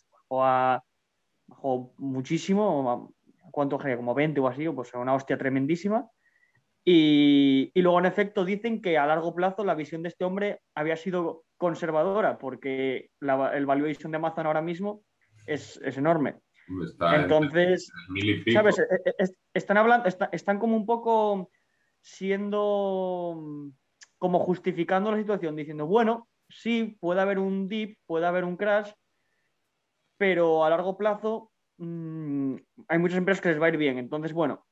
[1.48, 3.14] bajó, muchísimo,
[3.54, 3.98] ¿cuánto genera?
[3.98, 6.10] Como 20 o así, pues una hostia tremendísima.
[6.84, 10.98] Y, luego, en efecto, dicen que a largo plazo la visión de este hombre había
[10.98, 15.04] sido conservadora, porque el valuation de Amazon ahora mismo
[15.46, 16.36] es, enorme.
[17.16, 17.90] Entonces,
[18.52, 18.80] ¿sabes?
[18.80, 18.84] E,
[19.18, 21.52] e, están hablando, están como un poco
[22.02, 23.72] siendo
[24.18, 28.92] como justificando la situación, diciendo, bueno, sí, puede haber un dip, puede haber un crash,
[30.18, 32.56] pero a largo plazo mm,
[32.88, 33.98] hay muchas empresas que les va a ir bien.
[33.98, 34.66] Entonces, bueno,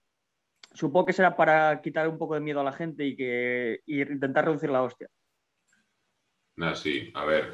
[0.74, 4.46] supongo que será para quitar un poco de miedo a la gente y, que, intentar
[4.46, 5.08] reducir la hostia.
[6.60, 7.54] Ah, sí, a ver.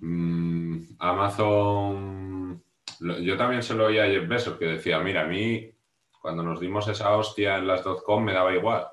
[0.00, 2.62] Mm, Amazon,
[3.00, 5.70] yo también se lo oía a Jeff Bezos que decía, mira, a mí
[6.20, 8.86] cuando nos dimos esa hostia en las .com me daba igual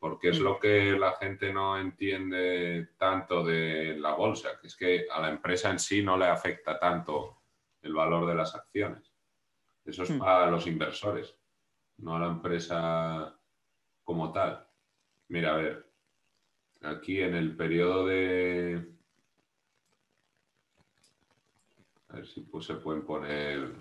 [0.00, 0.42] porque es mm.
[0.42, 5.28] lo que la gente no entiende tanto de la bolsa, que es que a la
[5.28, 7.39] empresa en sí no le afecta tanto
[7.82, 9.12] el valor de las acciones.
[9.84, 10.18] Eso es mm.
[10.18, 11.36] para los inversores,
[11.98, 13.38] no a la empresa
[14.04, 14.66] como tal.
[15.28, 15.90] Mira, a ver,
[16.82, 18.92] aquí en el periodo de...
[22.08, 23.72] A ver si pues, se pueden poner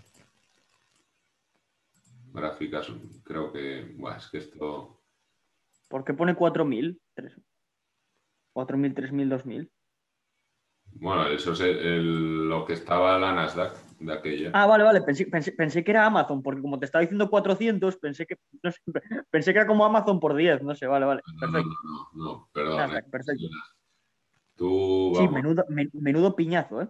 [2.32, 2.92] gráficas.
[3.24, 5.00] Creo que, bueno, es que esto
[5.90, 7.00] ¿Por qué pone 4.000?
[8.54, 9.70] 4.000, 3.000, 2.000.
[10.92, 11.60] Bueno, eso es
[12.04, 13.89] lo que estaba la Nasdaq.
[14.00, 14.52] De aquella.
[14.54, 18.38] Ah, vale, vale, pensé, que era Amazon, porque como te estaba diciendo 400, pensé que,
[19.30, 21.22] pensé que era como Amazon por 10, no sé, vale, vale.
[21.40, 21.70] Perfecto.
[21.84, 22.96] No, no, no, perdón.
[22.96, 23.04] Eh.
[23.12, 23.48] perfecto.
[24.56, 26.90] Tú, sí, menudo, menudo piñazo, ¿eh?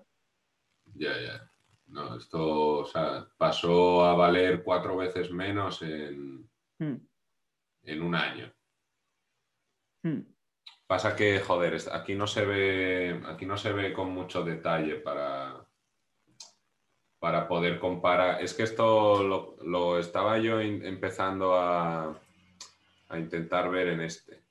[0.96, 1.52] Ya, ya.
[1.88, 6.96] No, esto, o sea, pasó a valer cuatro veces menos en, hmm.
[7.84, 8.52] en un año.
[10.04, 10.22] Hmm.
[10.86, 15.59] Pasa que, joder, aquí no se ve, aquí no se ve con mucho detalle para,
[17.20, 18.42] para poder comparar.
[18.42, 22.18] Es que esto lo, estaba yo empezando a,
[23.10, 24.42] a, intentar ver en este.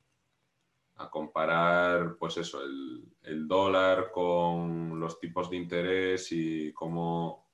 [0.96, 7.46] A comparar, pues eso, el, el, dólar con los tipos de interés y cómo,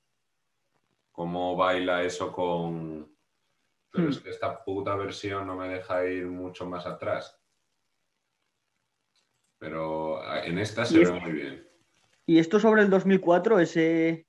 [1.11, 3.07] cómo baila eso con...
[3.91, 4.23] Pero es hmm.
[4.23, 7.39] que esta puta versión no me deja ir mucho más atrás
[9.65, 11.67] pero ah, en esta se ve muy bien.
[12.27, 14.27] ¿Y esto sobre el 2004, ese,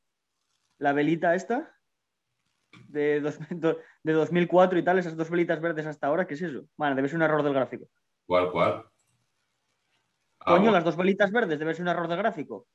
[0.79, 1.75] la velita esta?
[2.89, 3.21] De,
[4.03, 6.67] de 2004 y tal, esas dos velitas verdes hasta ahora, ¿qué es eso?
[6.77, 7.87] Bueno, debe ser un error del gráfico.
[8.27, 8.85] ¿Cuál, cuál?
[10.41, 12.69] Ah, Coño, las dos velitas verdes, debe ser un error del gráfico.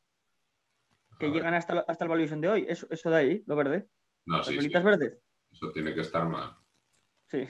[1.20, 2.66] Que llegan hasta, hasta el valuation de hoy.
[2.68, 3.88] Eso, eso de ahí, lo verde.
[4.26, 5.20] No, las velitas verdes.
[5.52, 6.58] Eso tiene que estar mal.
[7.28, 7.48] Sí.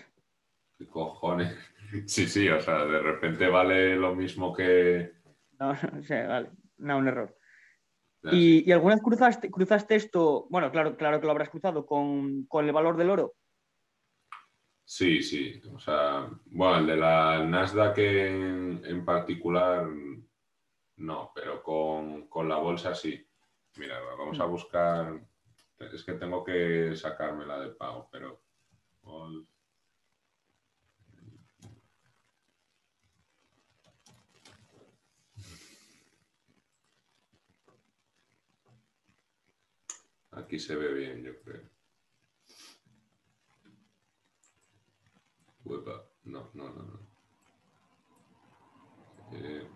[0.77, 1.55] ¿Qué cojones?
[2.05, 5.11] Sí, sí, o sea, de repente vale lo mismo que.
[5.59, 6.49] No, no sé, vale.
[6.77, 7.37] No, un error.
[8.23, 10.47] ¿Y, ¿Y, alguna vez cruzaste, cruzaste esto?
[10.49, 13.33] Bueno, claro, claro que lo habrás cruzado con, el valor del oro.
[14.85, 15.61] Sí, sí.
[15.73, 19.87] O sea, bueno, el de la Nasdaq en, en particular
[21.01, 23.25] no, pero con, con, la bolsa sí.
[23.77, 24.51] Mira, vamos a mm.
[24.51, 25.19] buscar.
[25.79, 28.41] Es que tengo que sacarme la de pago, pero.
[40.31, 41.69] Aquí se ve bien, yo creo.
[46.23, 46.99] No, no, no, no.
[49.33, 49.67] Eh,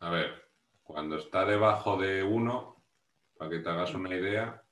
[0.00, 0.50] a ver,
[0.82, 2.84] cuando está debajo de 1,
[3.36, 4.62] para que te hagas una idea,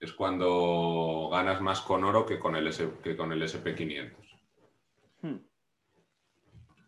[0.00, 2.70] es cuando ganas más con oro que con el,
[3.02, 4.26] que con el SP500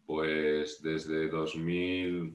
[0.08, 2.34] pues desde 2000,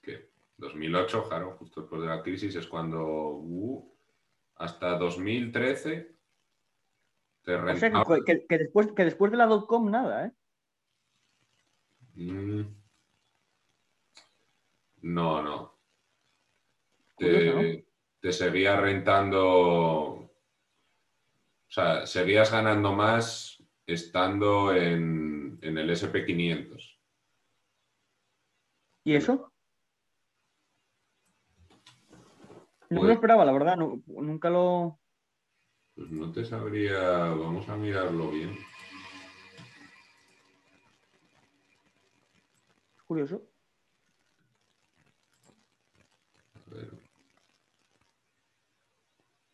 [0.00, 0.30] ¿qué?
[0.56, 3.94] 2008, claro, justo después de la crisis, es cuando uh,
[4.56, 6.16] hasta 2013
[7.42, 7.92] te O sea,
[8.24, 10.32] que, después, que después de la dot-com nada, ¿eh?
[12.14, 12.62] Mm.
[15.02, 15.78] No, no.
[17.18, 17.86] Te,
[18.18, 20.30] te seguía rentando, o
[21.68, 26.98] sea, seguías ganando más estando en en el SP500.
[29.04, 29.52] ¿Y eso?
[32.90, 34.98] No me lo pues esperaba, la verdad, nunca lo...
[35.94, 38.56] Pues no te sabría, vamos a mirarlo bien.
[43.10, 43.42] curioso.
[46.54, 46.90] A ver.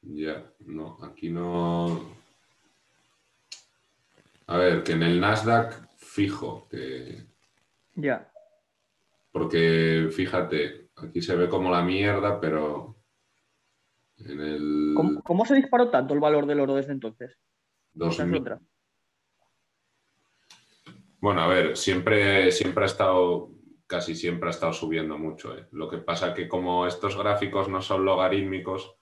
[0.03, 2.05] Ya, no, aquí no.
[4.47, 5.86] A ver, que en el Nasdaq
[6.17, 6.67] fijo.
[6.71, 7.27] Que...
[7.95, 8.33] Ya.
[9.31, 12.97] Porque fíjate, aquí se ve como la mierda, pero
[14.19, 14.95] en el...
[15.23, 17.39] ¿Cómo, se disparó tanto el valor del oro desde entonces?
[21.21, 23.51] Bueno, a ver, siempre, siempre ha estado,
[23.87, 25.57] casi siempre ha estado subiendo mucho.
[25.57, 25.67] ¿eh?
[25.73, 28.97] Lo que pasa que como estos gráficos no son logarítmicos,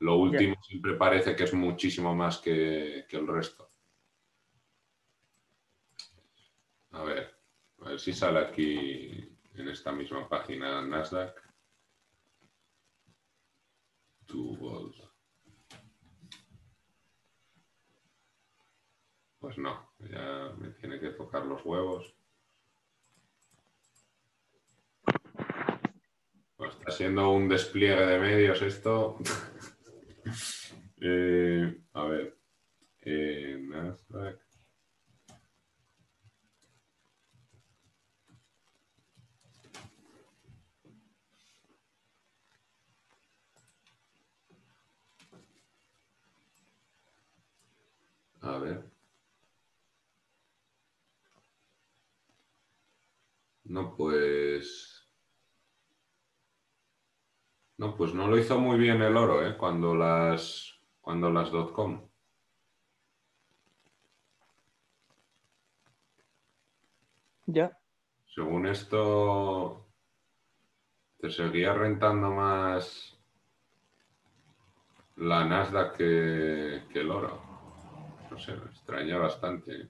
[0.00, 3.68] lo último siempre parece que es muchísimo más que el resto.
[6.98, 7.32] A ver,
[7.82, 11.48] a si sale aquí en esta misma página Nasdaq.
[19.40, 22.14] Pues no, ya me tiene que tocar los huevos.
[26.56, 29.18] Pues está siendo un despliegue de medios esto.
[31.00, 32.36] Eh, a ver,
[33.02, 34.47] eh, Nasdaq.
[48.42, 48.84] A ver.
[53.64, 54.94] No, pues...
[57.76, 59.56] No, pues no lo hizo muy bien el oro, ¿eh?
[59.56, 62.08] Cuando las, cuando las .com.
[67.46, 67.78] Ya.
[68.26, 69.86] Según esto,
[71.18, 73.18] te seguía rentando más
[75.16, 77.47] la Nasdaq que, el oro.
[78.30, 79.88] No sé, me extraña bastante.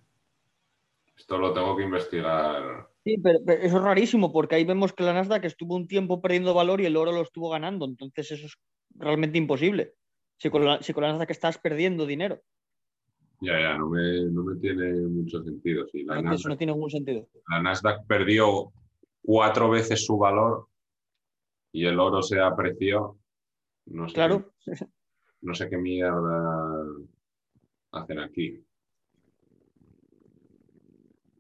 [1.17, 2.89] Esto lo tengo que investigar.
[3.05, 6.55] Sí, pero, eso es rarísimo porque ahí vemos que la Nasdaq estuvo un tiempo perdiendo
[6.55, 7.87] valor y el oro lo estuvo ganando.
[7.87, 8.57] Entonces eso es
[8.95, 9.95] realmente imposible.
[10.37, 12.41] Si con la, si con la Nasdaq estás perdiendo dinero.
[13.41, 15.87] Ya, ya, no me, tiene mucho sentido.
[15.93, 17.29] la eso no tiene ningún sentido.
[17.49, 18.73] La Nasdaq perdió
[19.23, 20.69] cuatro veces su valor
[21.73, 23.19] y el oro se apreció.
[23.87, 24.53] No sé claro.
[25.41, 26.85] no sé qué mierda
[27.93, 28.63] hacen aquí.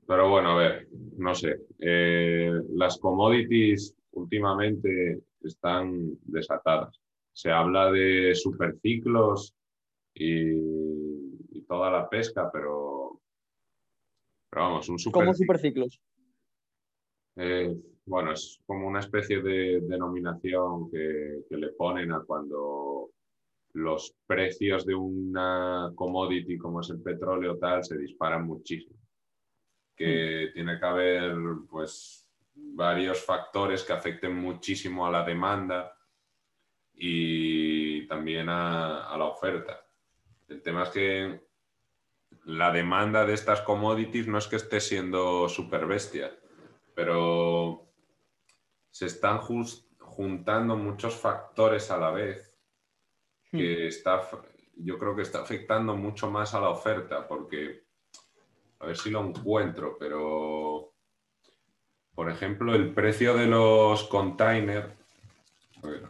[0.06, 0.88] Pero bueno, a ver,
[1.18, 1.60] no sé.
[1.78, 6.98] Eh, las commodities últimamente están desatadas.
[7.32, 9.54] Se habla de superciclos
[10.14, 10.52] y,
[11.50, 13.20] y toda la pesca, pero,
[14.50, 15.20] pero vamos, un super...
[15.20, 16.00] ¿Cómo superciclos?
[17.36, 17.76] Eh,
[18.06, 23.10] bueno, es como una especie de denominación que, le ponen a cuando
[23.74, 28.98] los precios de una commodity como es el petróleo tal se disparan muchísimo.
[29.96, 30.52] Que mm.
[30.54, 31.36] tiene que haber
[31.70, 35.96] pues varios factores que afecten muchísimo a la demanda
[36.94, 39.84] y también a, a la oferta.
[40.48, 41.48] El tema es que
[42.44, 46.34] la demanda de estas commodities no es que esté siendo súper bestia,
[46.94, 47.88] pero
[48.90, 52.47] se están juntando muchos factores a la vez
[53.50, 53.88] que hmm.
[53.88, 54.28] está,
[54.76, 57.84] yo creo que está afectando mucho más a la oferta, porque,
[58.80, 60.94] a ver si lo encuentro, pero,
[62.14, 64.92] por ejemplo, el precio de los containers,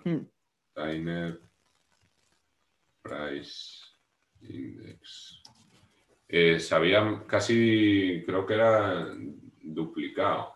[0.04, 0.18] hmm.
[0.74, 1.40] container
[3.02, 3.84] price
[4.40, 5.42] index,
[6.28, 9.06] eh, se había casi, creo que era
[9.62, 10.54] duplicado.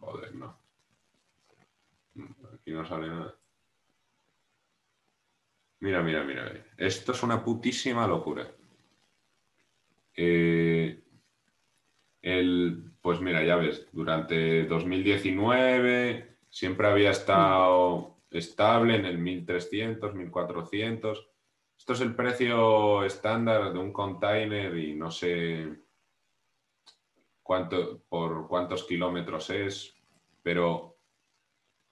[0.00, 0.58] Joder, no.
[2.52, 3.38] Aquí no sale nada.
[5.84, 6.50] Mira, mira, mira.
[6.78, 8.50] Esto es una putísima locura.
[10.16, 11.02] Eh,
[13.02, 21.28] pues mira, ya ves, durante 2019 siempre había estado estable en el 1300, 1400.
[21.76, 25.68] Esto es el precio estándar de un container y no sé
[27.42, 29.94] cuánto, por cuántos kilómetros es,
[30.42, 30.96] pero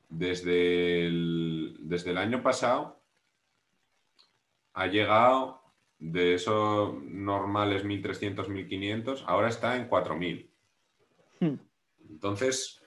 [0.09, 3.02] desde el, desde el año pasado
[4.75, 5.63] ha llegado
[5.99, 10.51] de esos normales 1.300, 1.500, ahora está en 4.000.
[11.41, 11.55] Hmm.
[12.11, 12.83] Entonces,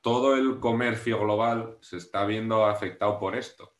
[0.00, 3.74] todo el comercio global se está viendo afectado por esto.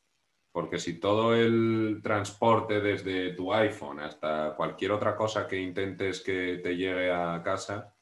[0.52, 6.58] Porque si todo el transporte desde tu iPhone hasta cualquier otra cosa que intentes que
[6.60, 7.94] te llegue a casa,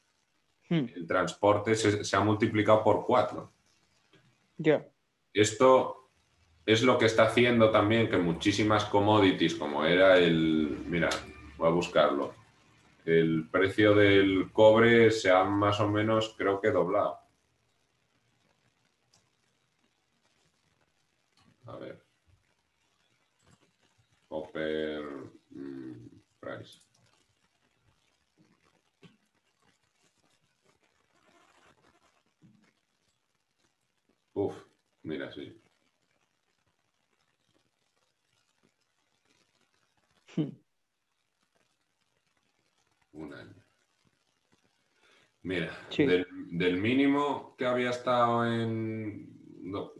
[0.69, 0.85] hmm.
[0.95, 3.53] el transporte se, se ha multiplicado por cuatro.
[5.31, 5.98] Esto
[6.69, 11.09] es lo que está haciendo también que muchísimas commodities, como era el, mira,
[11.57, 12.35] voy a buscarlo,
[13.05, 17.17] el precio del cobre se ha más o menos, creo que doblado.
[21.65, 22.03] A ver.
[24.27, 25.01] Copper
[25.49, 26.07] mm,
[26.39, 26.81] price.
[34.35, 34.55] Uf,
[35.01, 35.58] mira, sí.
[43.19, 43.65] Un año.
[45.41, 49.29] Mira, del, mínimo que había estado en.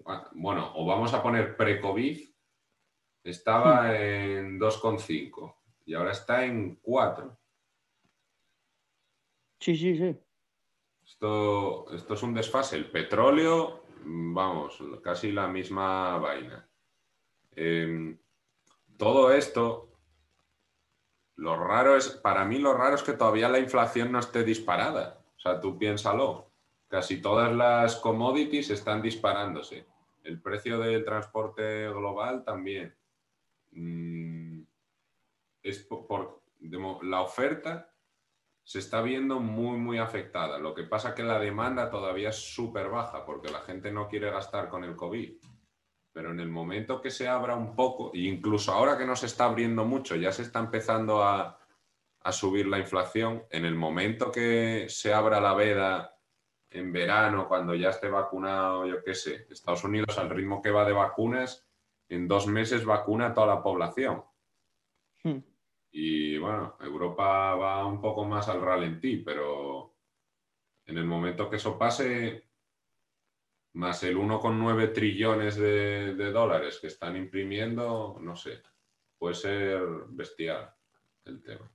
[0.05, 2.29] Ah, bueno, o vamos a poner pre-COVID,
[3.23, 5.55] estaba en 2,5
[5.85, 7.37] y ahora está en 4.
[9.59, 10.17] Sí, sí, sí.
[11.03, 12.77] Esto, esto es un desfase.
[12.77, 16.69] El petróleo vamos, casi la misma vaina.
[17.55, 18.17] Em,
[18.97, 19.88] todo esto,
[21.39, 25.21] lo raro es, para mí lo raro es que todavía la inflación no esté disparada.
[25.37, 26.51] O sea, tú piénsalo,
[26.89, 29.87] casi todas las commodities están disparándose.
[30.23, 32.93] El precio del transporte global también.
[33.71, 34.63] Mm,
[35.63, 36.41] es por,
[37.03, 37.89] la oferta
[38.65, 40.59] se está viendo muy, muy afectada.
[40.59, 44.09] Lo que pasa es que la demanda todavía es súper baja porque la gente no
[44.09, 45.37] quiere gastar con el COVID.
[46.19, 49.25] Pero en el momento que se abra un poco, e incluso ahora que no se
[49.25, 51.57] está abriendo mucho, ya se está empezando a,
[52.31, 56.19] subir la inflación, en el momento que se abra la veda
[56.71, 60.83] en verano, cuando ya esté vacunado, yo qué sé, Estados Unidos al ritmo que va
[60.83, 61.65] de vacunas,
[62.09, 64.21] en dos meses vacuna a toda la población.
[65.23, 65.39] Hmm.
[65.89, 69.95] Y bueno, Europa va un poco más al ralentí, pero
[70.85, 72.48] En el momento que eso pase,
[73.73, 78.61] más el 1,9 trillones de, dólares que están imprimiendo, no sé,
[79.17, 80.73] puede ser bestial
[81.25, 81.71] el tema.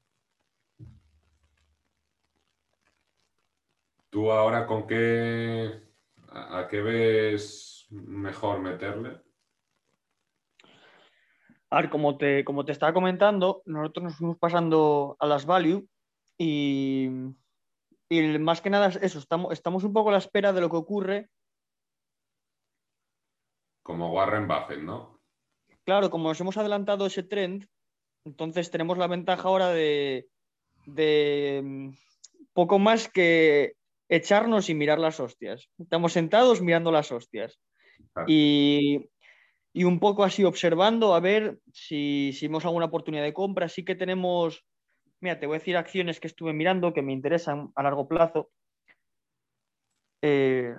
[4.10, 5.82] ¿Tú ahora con qué,
[6.28, 9.20] a, qué ves mejor meterle?
[11.70, 15.88] A ver, como te, como te estaba comentando, nosotros nos fuimos pasando a las value
[16.38, 17.08] y,
[18.08, 20.76] y más que nada eso, estamos, estamos un poco a la espera de lo que
[20.76, 21.30] ocurre
[23.84, 25.20] como Warren Buffett, ¿no?
[25.84, 27.68] Claro, como nos hemos adelantado ese trend,
[28.24, 30.26] entonces tenemos la ventaja ahora de,
[30.86, 31.90] mm,
[32.54, 33.74] poco más que
[34.08, 35.68] echarnos y mirar las hostias.
[35.78, 37.60] Estamos sentados mirando las hostias.
[38.26, 39.06] Y,
[39.74, 43.68] un poco así observando a ver si, si vemos alguna oportunidad de compra.
[43.68, 44.64] Sí que tenemos,
[45.20, 48.50] mira, te voy a decir acciones que estuve mirando que me interesan a largo plazo.
[50.22, 50.74] Eh,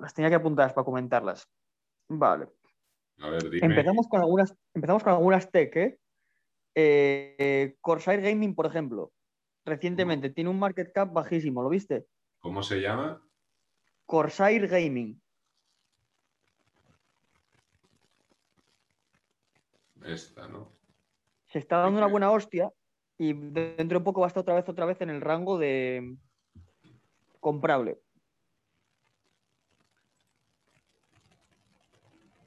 [0.00, 1.48] las tenía que apuntar para comentarlas.
[2.10, 2.48] Vale.
[3.20, 3.66] A ver, dime.
[3.66, 6.00] Empezamos con algunas, empezamos con algunas tech, ¿eh?
[6.74, 7.76] ¿eh?
[7.80, 9.12] Corsair Gaming, por ejemplo,
[9.64, 12.06] recientemente tiene un market cap bajísimo, ¿lo viste?
[12.40, 13.22] ¿Cómo se llama?
[14.06, 15.22] Corsair Gaming.
[20.04, 20.72] Esta, ¿no?
[21.46, 22.72] Se está dando una buena hostia
[23.18, 26.16] y dentro de poco va a estar otra vez, otra vez en el rango de
[27.38, 28.00] comprable.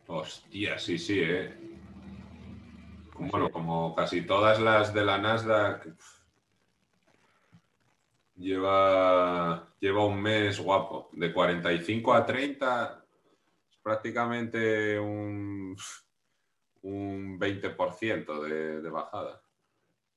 [0.07, 1.53] Hostia, sí, sí, ¿eh?
[3.17, 5.87] Bueno, como casi todas las de la Nasdaq,
[8.35, 11.09] lleva, lleva un mes guapo.
[11.13, 13.05] De 45 a 30
[13.69, 15.75] es prácticamente un,
[16.81, 19.41] un 20% de, de bajada.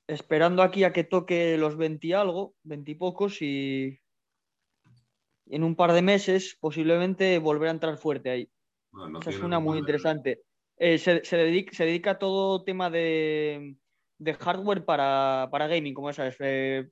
[0.07, 3.99] Esperando aquí a que toque los 20 y algo, 20 y pocos, y
[5.49, 8.51] en un par de meses posiblemente volver a entrar fuerte ahí.
[9.21, 10.41] Esa es una muy interesante.
[10.77, 13.75] Eh, se, dedica, a todo tema de,
[14.39, 16.87] hardware para, gaming, como esa es, eh,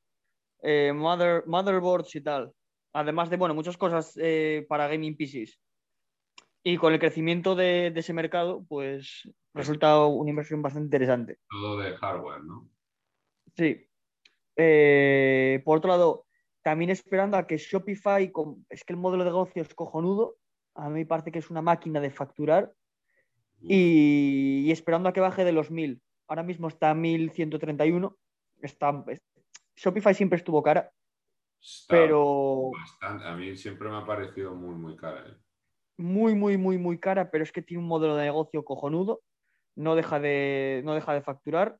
[0.63, 2.51] eh, motherboards y tal.
[2.93, 4.17] Además de, bueno, muchas cosas
[4.67, 5.59] para gaming PCs.
[6.63, 11.37] Y con el crecimiento de, ese mercado, pues resulta una inversión bastante interesante.
[11.49, 12.69] Todo de hardware, ¿no?
[13.55, 13.87] Sí.
[15.63, 16.25] por otro lado,
[16.63, 18.31] también esperando a que Shopify,
[18.69, 20.37] es que el modelo de negocio es cojonudo,
[20.75, 22.73] a mí me parece que es una máquina de facturar
[23.61, 26.01] y, esperando a que baje de los 1000.
[26.27, 28.17] Ahora mismo está a 1131.
[28.61, 29.03] Está,
[29.75, 30.91] Shopify siempre estuvo cara,
[31.87, 32.71] pero...
[33.01, 35.25] A mí siempre me ha parecido muy, muy cara.
[35.27, 35.35] ¿eh?
[35.97, 39.21] Muy, muy, muy, muy cara, pero es que tiene un modelo de negocio cojonudo.
[39.75, 41.79] No deja de, no deja de facturar.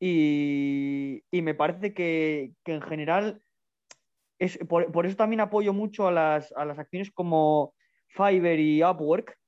[0.00, 3.42] Y, me parece que, en general,
[4.38, 7.74] es, por, eso también apoyo mucho a las, a las acciones como
[8.12, 9.38] Fiverr y Upwork,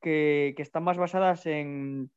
[0.00, 2.10] que, están más basadas en,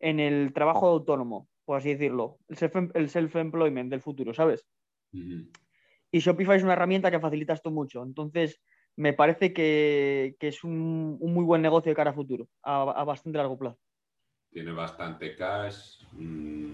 [0.00, 4.66] el trabajo autónomo, por así decirlo, el self-employment del futuro, ¿sabes?
[5.12, 8.02] Y Shopify es una herramienta que facilita esto mucho.
[8.02, 8.60] Entonces,
[8.96, 13.58] me parece que, es un, muy buen negocio de cara a futuro, a, bastante largo
[13.58, 13.78] plazo.
[14.50, 16.02] Tiene bastante cash.
[16.12, 16.72] Mm,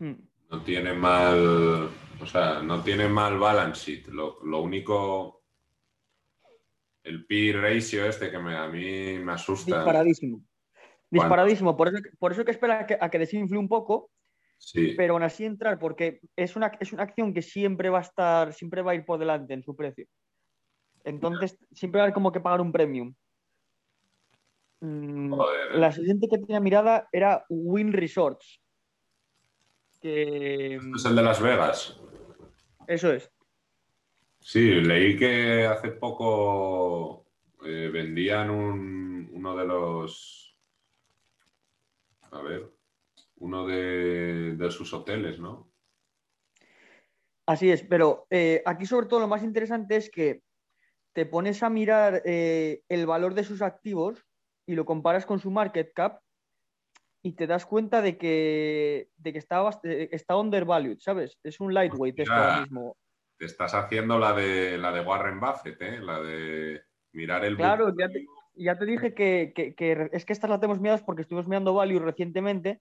[0.00, 0.14] hmm.
[0.50, 1.88] No tiene mal.
[2.20, 4.08] O sea, no tiene mal balance sheet.
[4.08, 5.35] Lo, lo único
[7.06, 9.76] el P ratio este que a mí me asusta.
[9.76, 10.42] Disparadísimo.
[11.10, 11.76] Disparadísimo.
[11.76, 14.10] Por eso, por eso que espera a que, desinfle un poco.
[14.58, 14.94] Sí.
[14.96, 18.52] Pero aún así entrar, porque es una, es una acción que siempre va a estar,
[18.54, 20.06] siempre va a ir por delante en su precio.
[21.04, 23.14] Entonces, siempre va a haber como que pagar un premium.
[24.80, 25.34] Mm,
[25.74, 28.60] la siguiente que tenía mirada era Win Resorts.
[30.00, 30.76] Que...
[30.76, 32.00] es el de Las Vegas.
[32.88, 33.30] Eso es.
[34.48, 37.26] Sí, leí que hace poco
[37.64, 40.56] eh, vendían uno de los.
[42.30, 42.70] A ver,
[43.38, 45.72] uno de, sus hoteles, ¿no?
[47.44, 50.42] Así es, pero eh, aquí sobre todo lo más interesante es que
[51.12, 54.24] te pones a mirar eh, el valor de sus activos
[54.64, 56.20] y lo comparas con su market cap
[57.20, 61.36] y te das cuenta de que, de que está, está undervalued, ¿sabes?
[61.42, 62.96] Es un lightweight esto ahora mismo
[63.38, 65.98] te estás haciendo la de, la de Warren Buffett, ¿eh?
[66.00, 66.82] la de
[67.12, 67.56] mirar el...
[67.56, 67.94] Claro,
[68.54, 69.52] ya te, dije que,
[70.12, 72.80] es que estas las tenemos miedo porque estuvimos mirando Value recientemente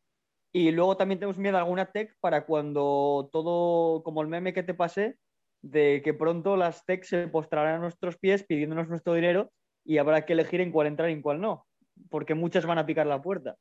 [0.54, 4.64] y luego también tenemos miedo a alguna tech para cuando todo, como el meme que
[4.64, 5.18] te pasé,
[5.62, 9.52] de que pronto las tech se postrarán a nuestros pies pidiéndonos nuestro dinero
[9.84, 11.66] y habrá que elegir en cuál entrar y en cuál no,
[12.10, 13.58] porque muchas van a picar la puerta.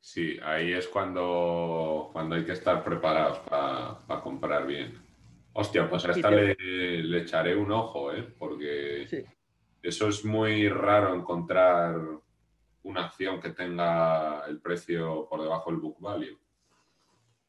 [0.00, 5.05] Sí, ahí es cuando, cuando hay que estar preparados para comprar bien.
[5.58, 8.22] Hostia, pues a esta le, echaré un ojo, ¿eh?
[8.38, 9.06] Porque
[9.82, 11.98] eso es muy raro encontrar
[12.82, 16.38] una acción que tenga el precio por debajo del book value.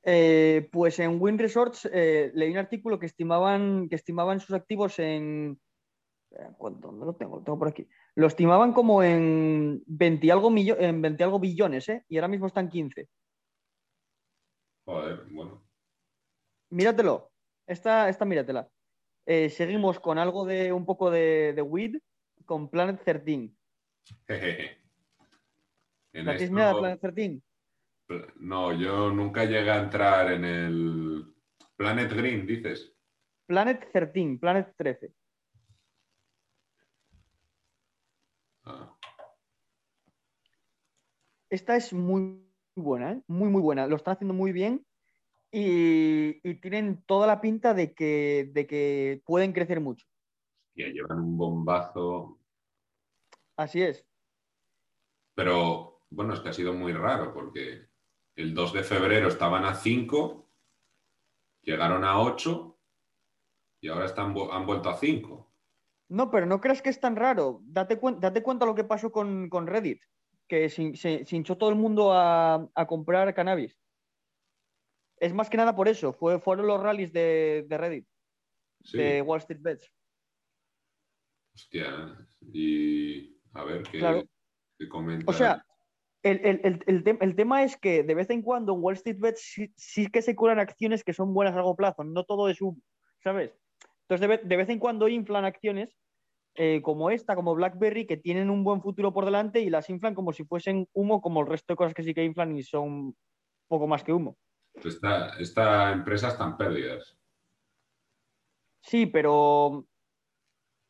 [0.03, 4.99] Eh, pues en Win Resorts eh, leí un artículo que estimaban, que estimaban sus activos
[4.99, 5.59] en.
[6.31, 7.39] Eh, ¿Dónde lo tengo?
[7.39, 7.89] Lo tengo por aquí.
[8.15, 12.05] Lo estimaban como en 20 algo, en 20 algo billones, ¿eh?
[12.07, 13.09] Y ahora mismo están 15.
[14.85, 15.61] Joder, bueno.
[16.69, 17.31] Míratelo.
[17.67, 18.69] Esta, esta míratela.
[19.25, 21.97] Eh, seguimos con algo de un poco de, de weed
[22.45, 23.53] con Planet 13.
[26.13, 27.41] ¿La tienes Planet 13?
[28.37, 31.35] No, yo nunca llegué a entrar en el
[31.75, 32.95] Planet Green, dices.
[33.45, 35.13] Planet 13, Planet 13.
[38.63, 38.97] Ah.
[41.49, 43.21] Esta es muy buena, ¿eh?
[43.27, 43.87] muy, muy buena.
[43.87, 44.85] Lo están haciendo muy bien
[45.51, 50.05] y, tienen toda la pinta de que, de que pueden crecer mucho.
[50.75, 52.39] Y llevan un bombazo.
[53.55, 54.05] Así es.
[55.35, 57.87] Pero bueno, es que ha sido muy raro porque
[58.35, 60.49] el 2 de febrero estaban a 5,
[61.63, 62.77] llegaron a 8
[63.81, 65.51] y ahora están, han vuelto a 5.
[66.09, 67.59] No, pero no creas que es tan raro.
[67.63, 70.01] Date, date cuenta lo que pasó con, Reddit,
[70.47, 73.77] que se, hinchó todo el mundo a, a comprar cannabis.
[75.19, 76.13] Es más que nada por eso.
[76.13, 78.07] Fue, fueron los rallies de, Reddit,
[78.93, 79.91] de Wall Street Bets.
[81.55, 82.15] Hostia,
[82.53, 85.25] y a ver qué, comenta.
[85.27, 85.65] O sea,
[86.21, 90.35] el, tema es que de vez en cuando en Wall Street Bets sí, que se
[90.35, 92.03] curan acciones que son buenas a largo plazo.
[92.03, 92.83] No todo es un,
[93.23, 93.51] ¿sabes?
[94.07, 95.97] Entonces, de vez, en cuando inflan acciones
[96.55, 100.15] eh, como esta, como BlackBerry, que tienen un buen futuro por delante y las inflan
[100.15, 103.15] como si fuesen humo, como el resto de cosas que sí que inflan y son
[103.67, 104.37] poco más que humo.
[104.83, 107.17] Esta, esta empresa está en pérdidas.
[108.81, 109.85] Sí, pero.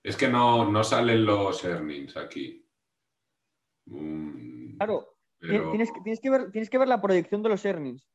[0.04, 2.64] Es que no, salen los earnings aquí.
[3.86, 8.08] Mm, claro, tienes, que ver, tienes que ver la proyección de los earnings.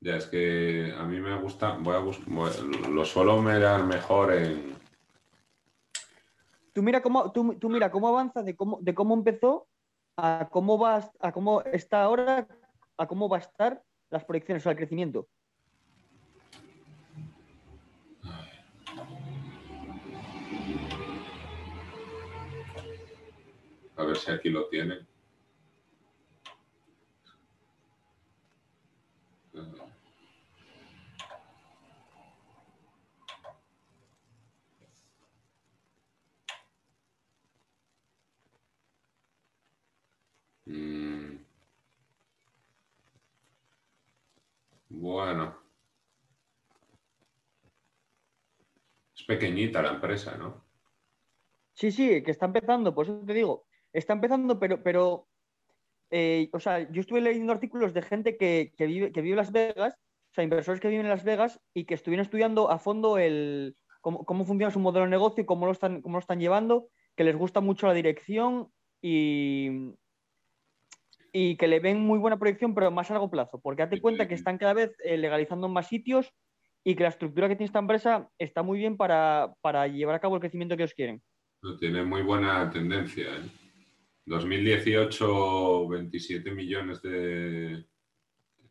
[0.00, 4.76] Ya, es que a mí me gusta, voy a buscar, lo suelo mirar mejor en...
[6.72, 9.68] Tú mira cómo, tú, mira cómo avanza de cómo, de cómo empezó
[10.16, 12.48] a cómo va a cómo está ahora
[13.02, 15.28] a cómo va a estar las proyecciones o el crecimiento.
[23.96, 25.11] A ver si aquí lo tiene.
[45.02, 45.56] Bueno.
[49.16, 50.64] Es pequeñita la empresa, ¿no?
[51.74, 55.26] Sí, sí, que está empezando, por eso te digo, está empezando, pero, pero
[56.10, 59.50] eh, o sea, yo estuve leyendo artículos de gente que, vive, que vive en Las
[59.50, 59.98] Vegas,
[60.30, 63.76] o sea, inversores que viven en Las Vegas y que estuvieron estudiando a fondo el,
[64.02, 67.24] cómo, cómo funciona su modelo de negocio, cómo lo, están, cómo lo están llevando, que
[67.24, 69.96] les gusta mucho la dirección y,
[71.32, 74.28] y que le ven muy buena proyección, pero más a largo plazo, porque date cuenta
[74.28, 76.30] que están cada vez eh, legalizando en más sitios
[76.84, 79.54] y que la estructura que tiene esta empresa está muy bien para,
[79.86, 81.22] llevar a cabo el crecimiento que ellos quieren.
[81.78, 83.24] Tiene muy buena tendencia.
[83.24, 83.48] ¿eh?
[84.26, 87.84] 2018, 27 millones de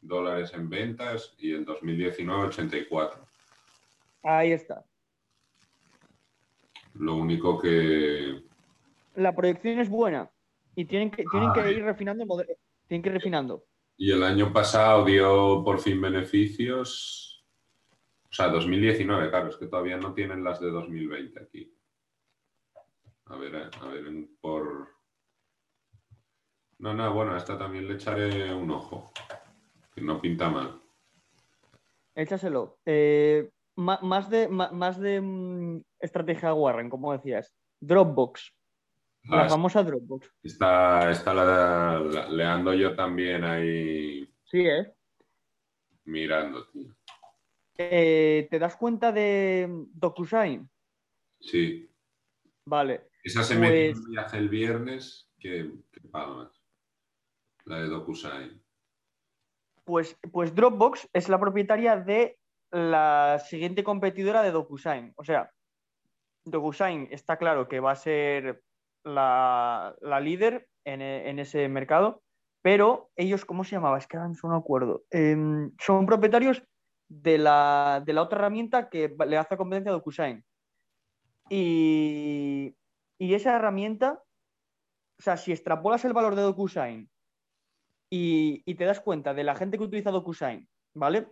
[0.01, 3.26] dólares en ventas y en 2019, 84.
[4.24, 4.84] Ahí está.
[6.93, 8.43] Lo único que...
[9.16, 10.30] La proyección es buena,
[10.76, 12.53] y tienen que, tienen que ir refinando el modelo.
[12.88, 13.65] Tienen que ir refinando.
[13.97, 17.45] Y el año pasado dio por fin beneficios.
[18.30, 21.74] O sea, 2019, claro, es que todavía no tienen las de 2020 aquí.
[23.26, 24.05] A ver, eh, a ver,
[24.39, 24.89] por.
[26.80, 29.11] No, no, bueno, a esta también le echaré un ojo.
[29.93, 30.82] Que no pinta mal.
[32.15, 32.80] Échaselo.
[32.86, 37.53] Eh, más de, más de mm, estrategia Warren, como decías.
[37.80, 38.53] Dropbox.
[39.24, 40.32] La ah, famosa Dropbox.
[40.43, 44.28] Está, está la, leando yo también ahí.
[44.45, 44.93] Sí, ¿eh?
[46.05, 46.95] Mirando, tío.
[47.78, 50.69] Eh, ¿Te das cuenta de DocuSign?
[51.39, 51.89] Sí.
[52.65, 53.09] Vale.
[53.24, 55.72] Esa se pues un viaje el viernes que,
[56.11, 56.61] paga más.
[57.65, 58.61] La de DocuSign.
[59.84, 62.39] Pues, pues Dropbox es la propietaria de
[62.72, 65.13] la siguiente competidora de DocuSign.
[65.15, 65.51] O sea,
[66.45, 68.63] DocuSign está claro que va a ser
[69.03, 72.21] la, líder en, ese mercado,
[72.61, 73.97] pero ellos, ¿cómo se llamaba?
[73.97, 75.03] Es que ahora no acuerdo.
[75.09, 76.63] Em, son propietarios
[77.09, 80.43] de la, otra herramienta que le hace competencia a DocuSign.
[81.49, 82.75] Y,
[83.17, 84.23] y esa herramienta,
[85.19, 87.09] o sea, si extrapolas el valor de DocuSign
[88.09, 91.27] y, y te das cuenta de la gente que utiliza DocuSign, ¿vale?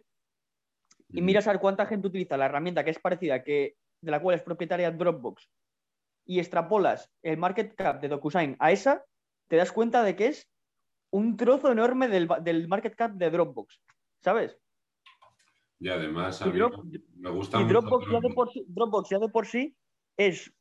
[1.09, 4.21] Y miras a ver cuánta gente utiliza la herramienta que es parecida, que, de la
[4.21, 5.49] cual es propietaria Dropbox,
[6.29, 9.03] y extrapolas el market cap de DocuSign a esa,
[9.47, 10.47] te das cuenta de que es
[11.11, 13.81] un trozo enorme del, market cap de Dropbox,
[14.21, 14.55] ¿sabes?
[15.79, 16.59] Y además a mí
[17.15, 19.75] me gusta y Dropbox, ya de por sí, Dropbox ya de por sí
[20.17, 20.53] es,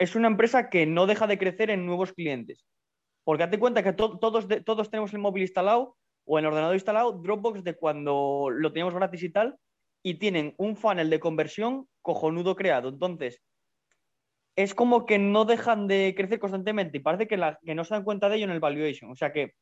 [0.00, 2.66] es una empresa que no deja de crecer en nuevos clientes.
[3.22, 7.62] Porque date cuenta que todos, todos tenemos el móvil instalado o el ordenador instalado Dropbox
[7.62, 9.56] de cuando lo teníamos gratis y tal,
[10.02, 12.88] y tienen un funnel de conversión cojonudo creado.
[12.88, 13.40] Entonces,
[14.62, 17.94] es como que no dejan de crecer constantemente y parece que, la, que no se
[17.94, 19.10] dan cuenta de ello en el valuation.
[19.10, 19.54] O sea que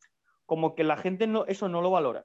[0.47, 2.25] como que la gente no, eso no lo valora.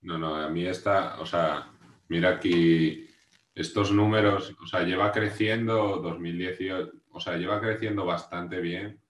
[0.00, 1.70] No, no, a mí está, o sea,
[2.08, 3.06] mira aquí
[3.54, 9.00] estos números, o sea, lleva creciendo 2018, o sea, lleva creciendo bastante bien.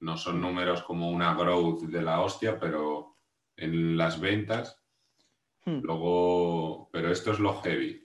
[0.00, 3.16] No son números como una growth de la hostia, pero
[3.56, 4.82] en las ventas.
[5.64, 5.80] Hmm.
[5.82, 8.04] Luego, pero esto es lo heavy.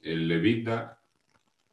[0.00, 0.97] El EBITDA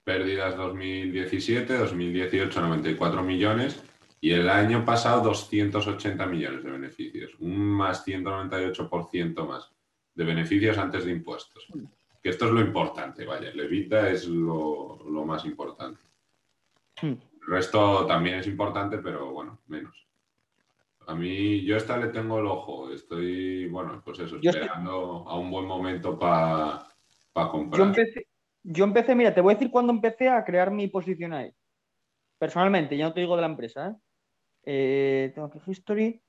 [0.06, 3.84] pérdidas 2017, 2018 94 millones
[4.22, 9.72] y el año pasado 280 millones de beneficios, un más 198% más
[10.14, 11.68] de beneficios antes de impuestos.
[12.24, 16.00] Que esto es lo importante, vaya, el EBITDA es lo, más importante.
[17.02, 17.14] Hmm.
[17.42, 20.08] El resto también es importante, pero bueno, menos.
[21.08, 25.52] A mí, yo esta le tengo el ojo, estoy, bueno, pues eso, esperando a un
[25.52, 26.88] buen momento para
[27.52, 27.78] comprar.
[27.78, 28.28] Yo empecé,
[29.16, 31.52] mira, te voy a decir cuándo empecé a crear mi posición ahí.
[32.40, 33.90] Personalmente, ya no te digo de la empresa.
[33.90, 33.96] ¿eh?
[34.64, 36.22] Eh, tengo aquí history.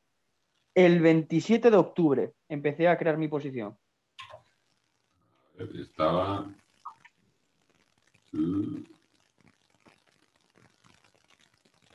[0.75, 3.77] El 27 de octubre empecé a crear mi posición.
[5.81, 6.47] Estaba.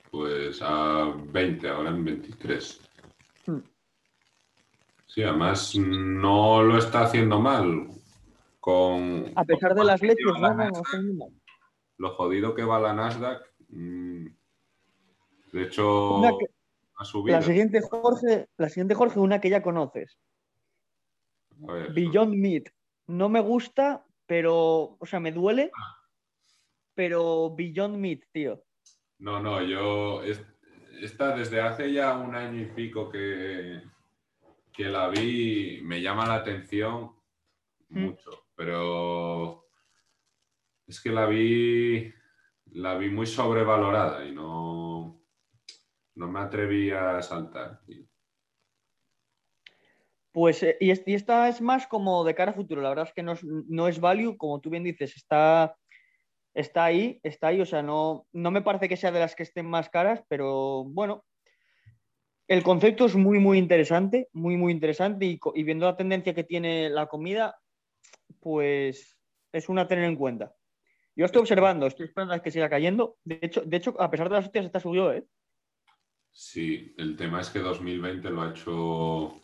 [0.09, 2.81] Pues a 20, ahora en 23.
[3.45, 3.59] Hmm.
[5.05, 8.00] Sí, además no lo está haciendo mal.
[8.63, 10.69] A pesar de las leches, no,
[11.97, 13.41] Lo jodido que va la Nasdaq.
[13.69, 14.27] Mm,
[15.53, 16.21] de hecho,
[17.25, 20.17] La siguiente, Jorge, la siguiente, Jorge, una que ya conoces.
[21.57, 22.69] Beyond Meat.
[23.07, 25.71] No me gusta, pero, o sea, me duele,
[26.93, 28.63] pero Beyond Meat, tío.
[29.17, 33.81] No, no, yo esta desde hace ya un año y pico que,
[34.71, 37.11] que la vi, me llama la atención
[37.89, 38.05] mm.
[38.05, 39.65] mucho pero
[40.85, 42.13] es que la vi,
[42.73, 45.19] la vi muy sobrevalorada y no,
[46.13, 47.81] no me atreví a saltar.
[50.31, 52.83] Pues, eh, y, esta es más como de cara a futuro.
[52.83, 55.75] La verdad es que no es, value, como tú bien dices, está,
[56.53, 57.61] está ahí, está ahí.
[57.61, 60.83] O sea, no, no me parece que sea de las que estén más caras, pero
[60.83, 61.25] bueno,
[62.47, 65.25] el concepto es muy, muy interesante, muy, muy interesante.
[65.25, 67.57] y, viendo la tendencia que tiene la comida,
[68.41, 69.17] pues
[69.53, 70.53] es una a tener en cuenta.
[71.15, 73.17] Yo estoy observando, estoy esperando a que siga cayendo.
[73.23, 75.25] De hecho, de hecho a pesar de las hostias, está subió, ¿eh?
[76.31, 79.41] Sí, el tema es que 2020 lo ha hecho,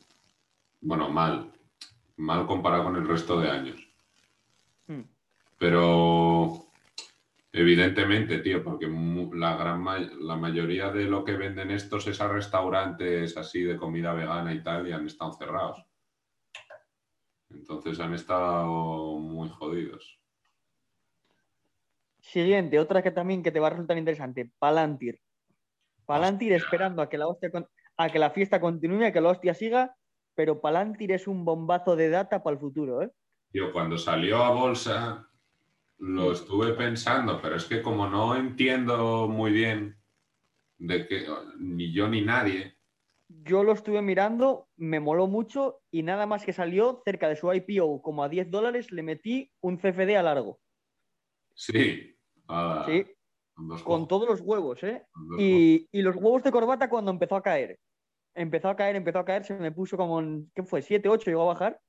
[0.81, 1.51] bueno, mal.
[2.15, 3.87] Mal comparado con el resto de años.
[4.87, 5.03] Hmm.
[5.59, 6.71] Pero
[7.51, 8.87] evidentemente, tío, porque
[9.33, 9.83] la gran
[10.25, 14.63] la mayoría de lo que venden estos es a restaurantes así de comida vegana y
[14.63, 15.86] tal y han estado cerrados.
[17.49, 20.19] Entonces han estado muy jodidos.
[22.19, 25.21] Siguiente, otra que también que te va a resultar interesante, Palantir.
[26.05, 27.25] Palantir esperando a que la
[27.97, 29.95] a que la fiesta continúe, a que la hostia siga,
[30.35, 33.11] pero Palantir es un bombazo de data para el futuro, ¿eh?
[33.51, 35.27] Tío, cuando salió a bolsa
[35.99, 39.97] lo estuve pensando, pero es que como no entiendo muy bien
[40.77, 41.25] de que
[41.57, 42.76] ni yo ni nadie,
[43.29, 47.51] yo lo estuve mirando, me moló mucho y nada más que salió cerca de su
[47.51, 50.59] IPO como a 10 dólares, le metí un CFD a largo.
[51.53, 52.15] Sí.
[52.85, 53.05] sí.
[53.83, 55.05] Con todos los huevos, ¿eh?
[55.39, 57.79] Y, los huevos de corbata cuando empezó a caer.
[58.35, 60.81] Empezó a caer, empezó a caer, se me puso como en, ¿qué fue?
[60.81, 61.81] 7, 8, llegó a bajar.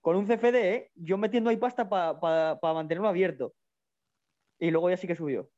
[0.00, 0.90] Con un CFD, ¿eh?
[0.94, 3.54] Yo metiendo ahí pasta para mantenerlo abierto.
[4.58, 5.50] Y luego ya sí que subió.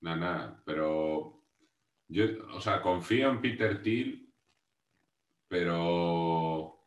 [0.00, 1.42] Nada, nada, pero
[2.06, 2.24] yo,
[2.54, 4.27] o sea, confío en Peter Thiel
[5.48, 6.78] pero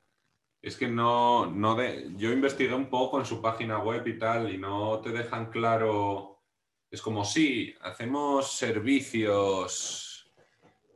[0.61, 4.53] es que no, no de, yo investigué un poco en su página web y tal
[4.53, 6.43] y no te dejan claro,
[6.89, 10.31] es como sí, hacemos servicios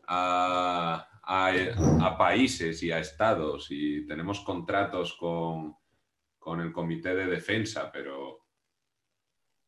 [0.08, 1.10] a,
[2.18, 5.76] países y a estados y tenemos contratos con,
[6.38, 8.46] con el comité de defensa, pero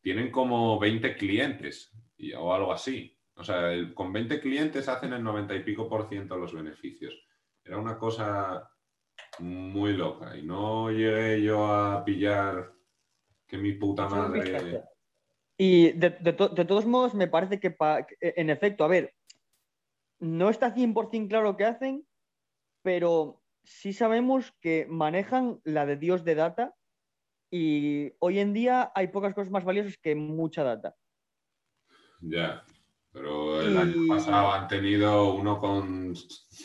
[0.00, 1.92] tienen como 20 clientes
[2.36, 3.16] o algo así.
[3.34, 7.27] O sea, con 20 clientes hacen el 90 y pico por ciento los beneficios.
[7.68, 8.70] Era una cosa
[9.40, 10.36] muy loca.
[10.36, 12.72] Y no llegué yo a pillar
[13.46, 14.84] que mi puta madre...
[15.60, 17.76] Y de, todos modos me parece que,
[18.20, 19.12] en efecto, a ver,
[20.20, 22.06] no está 100% claro que hacen,
[22.82, 26.76] pero sí sabemos que manejan la de Dios de data
[27.50, 30.94] y hoy en día hay pocas cosas más valiosas que mucha data.
[32.20, 32.64] Ya,
[33.12, 36.14] pero el año pasado han tenido uno con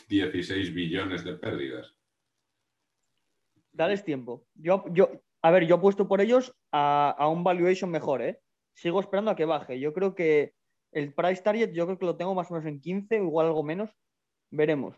[0.10, 1.96] 16 billones de pérdidas.
[3.72, 4.46] Dales tiempo.
[4.54, 5.10] Yo, yo,
[5.42, 8.40] a ver, yo he puesto por ellos a, un valuation mejor, ¿eh?
[8.74, 9.80] Sigo esperando a que baje.
[9.80, 10.54] Yo creo que
[10.92, 13.64] el price target, yo creo que lo tengo más o menos en 15, igual algo
[13.64, 13.90] menos.
[14.52, 14.96] Veremos.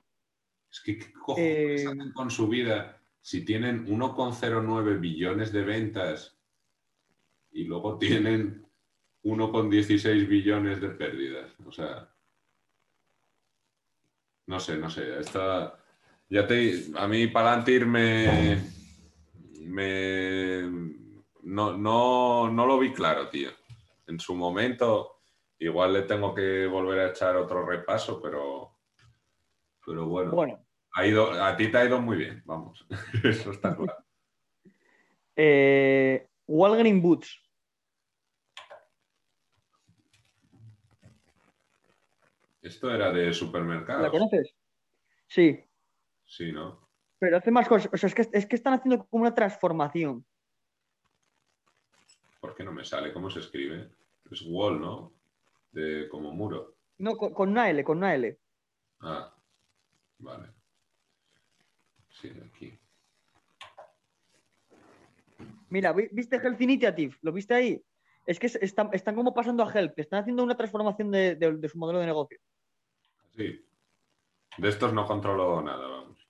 [0.69, 6.37] Es que, ¿qué cojones eh, con su vida si tienen 1,09 billones de ventas
[7.51, 8.64] y luego tienen
[9.25, 11.51] 1,16 billones de pérdidas.
[11.65, 12.07] O sea,
[14.45, 15.19] no sé, no sé.
[15.19, 15.77] Esta,
[16.29, 18.61] ya te, a mí Palantir me,
[19.61, 20.61] me
[21.41, 23.49] no, no, no lo vi claro, tío.
[24.07, 25.21] En su momento,
[25.57, 28.77] igual le tengo que volver a echar otro repaso, pero,
[29.83, 30.31] pero bueno.
[30.31, 30.65] Bueno,
[31.03, 32.85] ido, a ti te ha ido muy bien, vamos.
[33.23, 33.97] Eso está claro.
[35.37, 37.44] Eh, Walgreen Boots.
[42.65, 44.01] Esto era de supermercado.
[44.01, 44.55] ¿La conoces?
[45.27, 45.63] Sí.
[46.25, 46.89] Sí, ¿no?
[47.19, 47.93] Pero hace más cosas.
[47.93, 50.25] O sea, es que, es que están haciendo como una transformación.
[52.39, 53.13] ¿Por qué no me sale?
[53.13, 53.91] ¿Cómo se escribe?
[54.31, 55.13] Es wall, ¿no?
[55.71, 56.75] De como muro.
[56.97, 58.35] No, con, con una L, con una L.
[59.01, 59.31] Ah,
[60.17, 60.49] vale.
[62.09, 62.79] Sí, aquí.
[65.69, 67.15] Mira, ¿viste Health Initiative?
[67.21, 67.85] ¿Lo viste ahí?
[68.25, 72.07] Es que están, como pasando a Help, están haciendo una transformación de, su modelo de
[72.07, 72.39] negocio.
[73.35, 73.65] Sí.
[74.57, 76.27] De estos no controlo nada, vamos.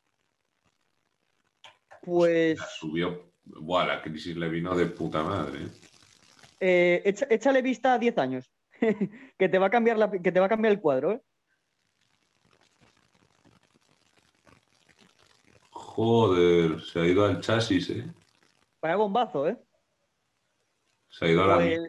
[2.01, 2.59] Pues.
[2.79, 3.31] subió.
[3.45, 5.65] Buah, la crisis le vino de puta madre.
[5.65, 7.03] ¿eh?
[7.03, 8.51] Eh, échale vista a 10 años.
[9.37, 11.21] que, te va a cambiar la, que te va a cambiar el cuadro, ¿eh?
[15.71, 18.05] Joder, se ha ido al chasis, ¿eh?
[18.81, 19.57] Vaya bombazo, ¿eh?
[21.07, 21.79] Se ha ido a la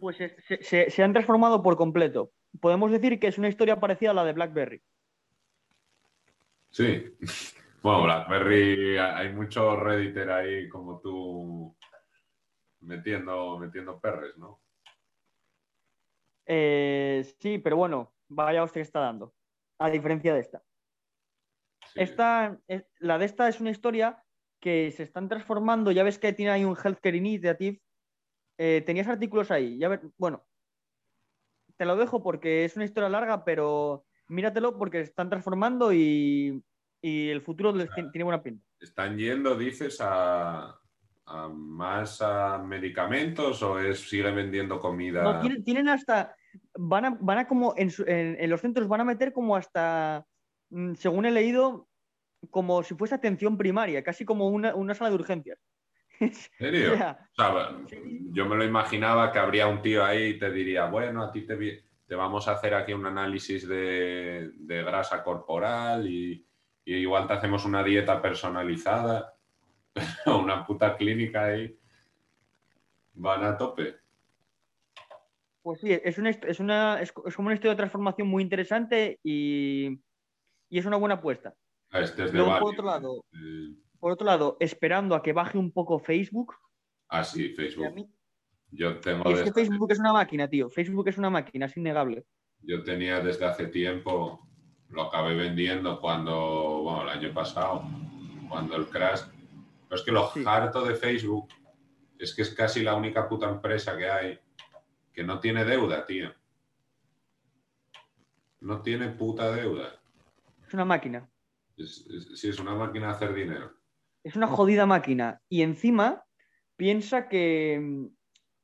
[0.00, 2.30] Pues, pues se, han transformado por completo.
[2.60, 4.82] Podemos decir que es una historia parecida a la de BlackBerry.
[6.70, 7.16] Sí.
[7.82, 11.76] Bueno, BlackBerry, hay mucho Redditor ahí como tú
[12.80, 14.60] metiendo, metiendo perres, ¿no?
[16.46, 19.34] Eh, sí, pero bueno, vaya hostia que está dando.
[19.78, 20.62] A diferencia de esta.
[21.94, 22.58] Esta,
[22.98, 24.22] la de esta es una historia
[24.60, 25.92] que se están transformando.
[25.92, 27.80] Ya ves que tiene ahí un Healthcare Initiative.
[28.58, 29.78] Eh, tenías artículos ahí.
[29.78, 30.44] Ya bueno,
[31.76, 36.62] te lo dejo porque es una historia larga, pero míratelo porque se están transformando y,
[37.02, 38.66] el futuro les tiene, buena pinta.
[38.80, 40.76] ¿Están yendo, dices, a,
[41.52, 45.22] más a medicamentos o es, sigue vendiendo comida?
[45.22, 46.34] No, tienen, hasta.
[46.74, 50.26] Van a, van a como en, en los centros van a meter como hasta
[50.70, 51.88] Mm, según he leído,
[52.50, 55.58] como si fuese atención primaria, casi como una, sala de urgencias.
[56.20, 56.94] ¿En serio?
[58.32, 61.42] yo me lo imaginaba que habría un tío ahí y te diría, bueno, a ti
[61.42, 66.44] te, te vamos a hacer aquí un análisis de, grasa corporal y,
[66.84, 69.34] igual te hacemos una dieta personalizada,
[70.26, 71.78] una puta clínica ahí.
[73.14, 73.96] Van a tope.
[75.62, 79.98] Pues sí, es, una, es, una, es como una historia de transformación muy interesante y,
[80.68, 81.54] y es una buena apuesta.
[81.92, 83.24] Este por otro lado,
[84.06, 86.54] por otro lado, esperando a que baje un poco Facebook.
[87.08, 88.08] Ah, sí, Facebook.
[88.70, 89.28] Yo tengo.
[89.28, 90.70] Es que Facebook es una máquina, tío.
[90.70, 92.24] Facebook es una máquina, es innegable.
[92.62, 94.46] Yo tenía desde hace tiempo,
[94.90, 97.82] lo acabé vendiendo cuando, bueno, el año pasado,
[98.48, 99.22] cuando el crash.
[99.88, 101.48] Pero es que lo harto de Facebook
[102.16, 104.38] es que es casi la única puta empresa que hay
[105.12, 106.32] que no tiene deuda, tío.
[108.60, 110.00] No tiene puta deuda.
[110.64, 111.28] Es una máquina.
[111.76, 113.76] sí, es una máquina de hacer dinero.
[114.26, 115.40] Es una jodida máquina.
[115.48, 116.24] Y encima
[116.74, 118.08] piensa que,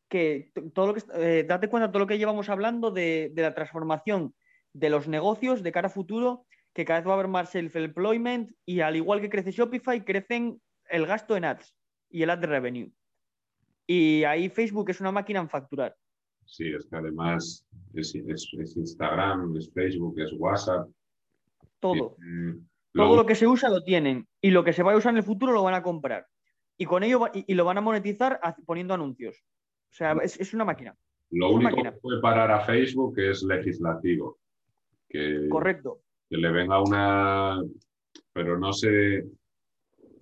[0.09, 3.55] que todo lo que eh, date cuenta de todo lo que llevamos hablando de, la
[3.55, 4.35] transformación
[4.73, 8.51] de los negocios de cara a futuro, que cada vez va a haber más self-employment
[8.67, 10.61] y al igual que crece Shopify, crecen
[10.91, 11.77] el gasto en ads
[12.11, 12.91] y el ad revenue.
[13.87, 15.95] Y ahí Facebook es una máquina en facturar.
[16.45, 20.89] Sí, es que además es Instagram, es Facebook, es WhatsApp,
[21.79, 22.17] todo.
[22.95, 25.19] Todo lo que se usa lo tienen y lo que se va a usar en
[25.19, 26.27] el futuro lo van a comprar.
[26.79, 29.45] y con ello y, lo van a monetizar poniendo anuncios.
[29.91, 30.97] O sea, es, una máquina.
[31.31, 34.39] Lo único que puede parar a Facebook es legislativo.
[35.09, 36.01] Que, Correcto.
[36.29, 37.63] Que le venga una.
[38.33, 39.25] Pero no sé.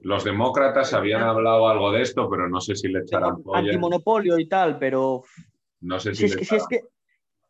[0.02, 3.60] Los demócratas habían hablado algo de esto, pero no sé si le echarán polla.
[3.60, 5.22] Antimonopolio y tal, pero.
[5.80, 6.80] No sé si, es, que, es que.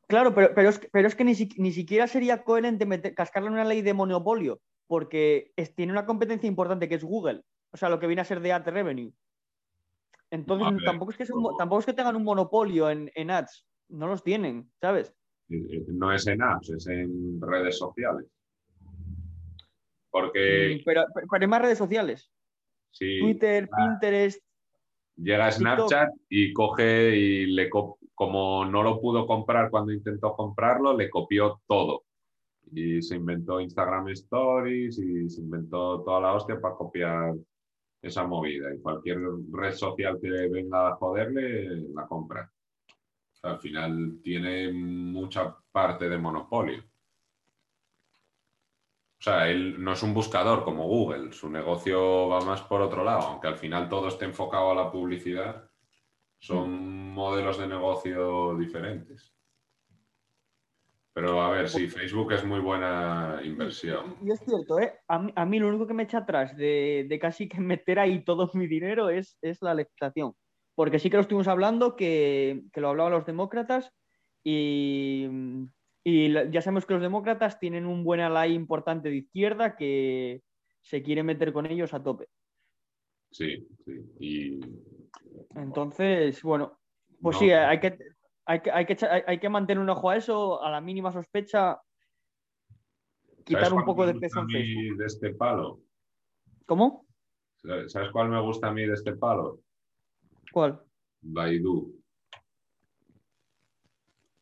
[0.06, 3.64] Claro, pero, pero, es, pero es que ni, ni siquiera sería coherente meter, cascarle una
[3.64, 4.60] ley de monopolio,
[4.90, 7.44] porque tiene una competencia importante que es Google.
[7.70, 9.12] O sea, lo que viene a ser de ad revenue.
[10.32, 11.26] Entonces, tampoco, es que
[11.58, 13.68] tampoco es que tengan un monopolio en, en ads.
[13.88, 15.14] No los tienen, ¿sabes?
[15.48, 18.26] No es en apps, es en redes sociales.
[20.10, 20.80] Porque.
[20.80, 22.32] Mm, pero, pero, hay más redes sociales.
[22.90, 24.42] Sí, Twitter, Pinterest.
[25.14, 27.70] Llega a Snapchat y coge y le
[28.12, 32.06] como no lo pudo comprar cuando intentó comprarlo, le copió todo.
[32.72, 37.34] Y se inventó Instagram Stories y se inventó toda la hostia para copiar
[38.02, 38.74] esa movida.
[38.74, 39.18] Y cualquier
[39.52, 42.50] red social que venga a joderle, la compra.
[43.42, 46.82] al final tiene mucha parte de monopolio.
[49.20, 53.04] O sea, él no es un buscador como Google, su negocio va más por otro
[53.04, 55.70] lado, aunque al final todo esté enfocado a la publicidad,
[56.38, 57.12] son mm.
[57.12, 59.34] modelos de negocio diferentes.
[61.12, 64.16] Pero a ver, sí, Facebook es muy buena inversión.
[64.22, 64.94] Y es cierto, ¿eh?
[65.08, 68.66] a, mí, lo único que me echa atrás de, casi que meter ahí todo mi
[68.66, 70.34] dinero es, es, la legislación.
[70.74, 73.92] Porque sí que lo estuvimos hablando, que, que lo hablaban los demócratas,
[74.44, 75.28] y
[76.02, 80.42] y ya sabemos que los demócratas tienen un buen alay importante de izquierda que
[80.80, 82.26] se quiere meter con ellos a tope.
[83.30, 84.00] Sí, sí.
[84.18, 84.60] Y...
[85.54, 86.78] Entonces, bueno,
[87.20, 87.98] pues sí, hay que,
[88.50, 88.96] hay, que, hay, que,
[89.26, 91.80] hay que mantener un ojo a eso, a la mínima sospecha,
[93.44, 94.98] quitar un poco de peso en Facebook.
[94.98, 95.80] de este palo?
[96.66, 97.06] ¿Cómo?
[97.86, 99.60] ¿Sabes cuál me gusta a mí de este palo?
[100.52, 100.82] ¿Cuál?
[101.20, 101.94] Baidu.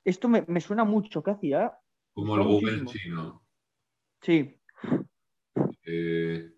[0.05, 1.79] Esto me, suena mucho, ¿qué hacía?
[2.15, 3.43] Como el Google chino.
[4.23, 4.59] Sí.
[5.85, 6.51] Eh,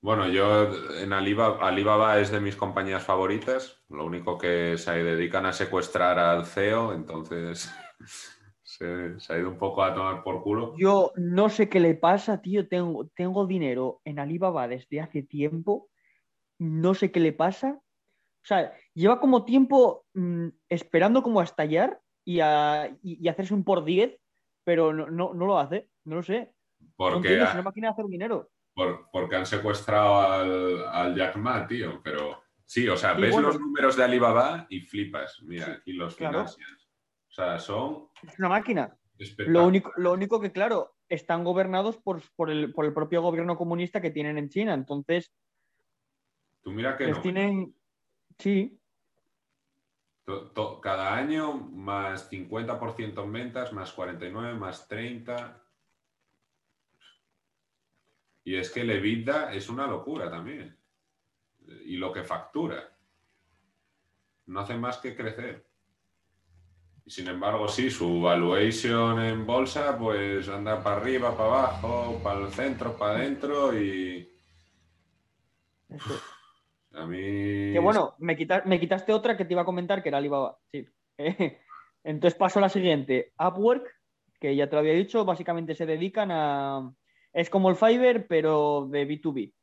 [0.00, 3.82] bueno, yo en Alibaba, Alibaba es de mis compañías favoritas.
[3.88, 7.72] Lo único que se dedican a secuestrar al CEO, entonces
[8.62, 10.74] se, ha ido un poco a tomar por culo.
[10.78, 12.68] Yo no sé qué le pasa, tío.
[12.68, 15.88] Tengo, tengo dinero en Alibaba desde hace tiempo.
[16.58, 17.80] No sé qué le pasa.
[17.80, 22.38] O sea, lleva como tiempo mm, esperando como a estallar y,
[23.02, 24.16] y, hacerse un por 10,
[24.62, 26.54] pero no, no, no, lo hace, no lo sé.
[26.96, 28.48] Porque es una máquina de hacer dinero.
[28.78, 33.58] Por, porque han secuestrado al, al, Jack Ma, tío, pero sí, o sea, ves los
[33.58, 35.42] números de Alibaba y flipas.
[35.42, 36.88] Mira, aquí los financias.
[37.28, 38.08] O sea, son...
[38.22, 38.96] Es una máquina.
[39.38, 43.56] Lo único, lo único que, claro, están gobernados por, por, el, por el propio gobierno
[43.56, 44.74] comunista que tienen en China.
[44.74, 45.32] Entonces.
[46.62, 47.20] Tú mira que no.
[47.20, 47.74] Tienen.
[48.38, 48.78] Sí,
[50.82, 55.62] cada año más 50% en ventas, más 49, más 30.
[58.48, 60.74] Y es que el EBITDA es una locura también.
[61.84, 62.96] Y lo que factura.
[64.46, 65.66] No hace más que crecer.
[67.04, 72.40] Y sin embargo, sí, su valuation en bolsa, pues anda para arriba, para abajo, para
[72.40, 74.26] el centro, para adentro y.
[76.94, 77.18] A mí.
[77.74, 78.34] Que bueno, me,
[78.64, 80.58] me quitaste otra que te iba a comentar que era Alibaba.
[80.72, 80.88] Sí.
[82.02, 83.34] Entonces paso a la siguiente.
[83.38, 83.94] Upwork,
[84.40, 86.94] que ya te lo había dicho, básicamente se dedican a.
[87.38, 89.54] Es como el Fiverr, pero de B2B.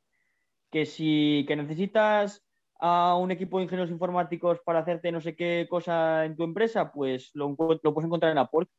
[0.70, 2.42] Que si que necesitas
[2.80, 6.90] a un equipo de ingenieros informáticos para hacerte no sé qué cosa en tu empresa,
[6.90, 8.70] pues lo, lo puedes encontrar en Upwork.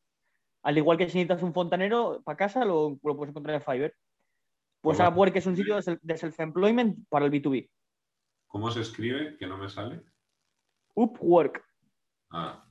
[0.64, 3.94] Al igual que si necesitas un fontanero para casa, lo, puedes encontrar en Fiverr.
[4.82, 7.70] Pues Upwork es un sitio de self-employment para el B2B.
[8.48, 9.38] ¿Cómo se escribe?
[9.38, 10.02] Que no me sale.
[10.96, 11.64] Upwork.
[12.32, 12.66] Ah.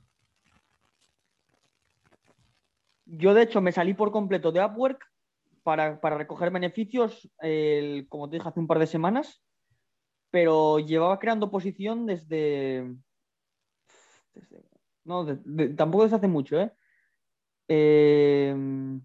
[3.05, 5.06] Yo, de hecho, me salí por completo de Upwork
[5.67, 7.29] para, recoger beneficios,
[8.07, 9.43] como te dije hace un par de semanas,
[10.31, 12.95] pero llevaba creando posición desde.
[15.03, 15.25] no,
[15.75, 16.71] tampoco desde hace mucho, ¿eh?
[17.67, 19.01] en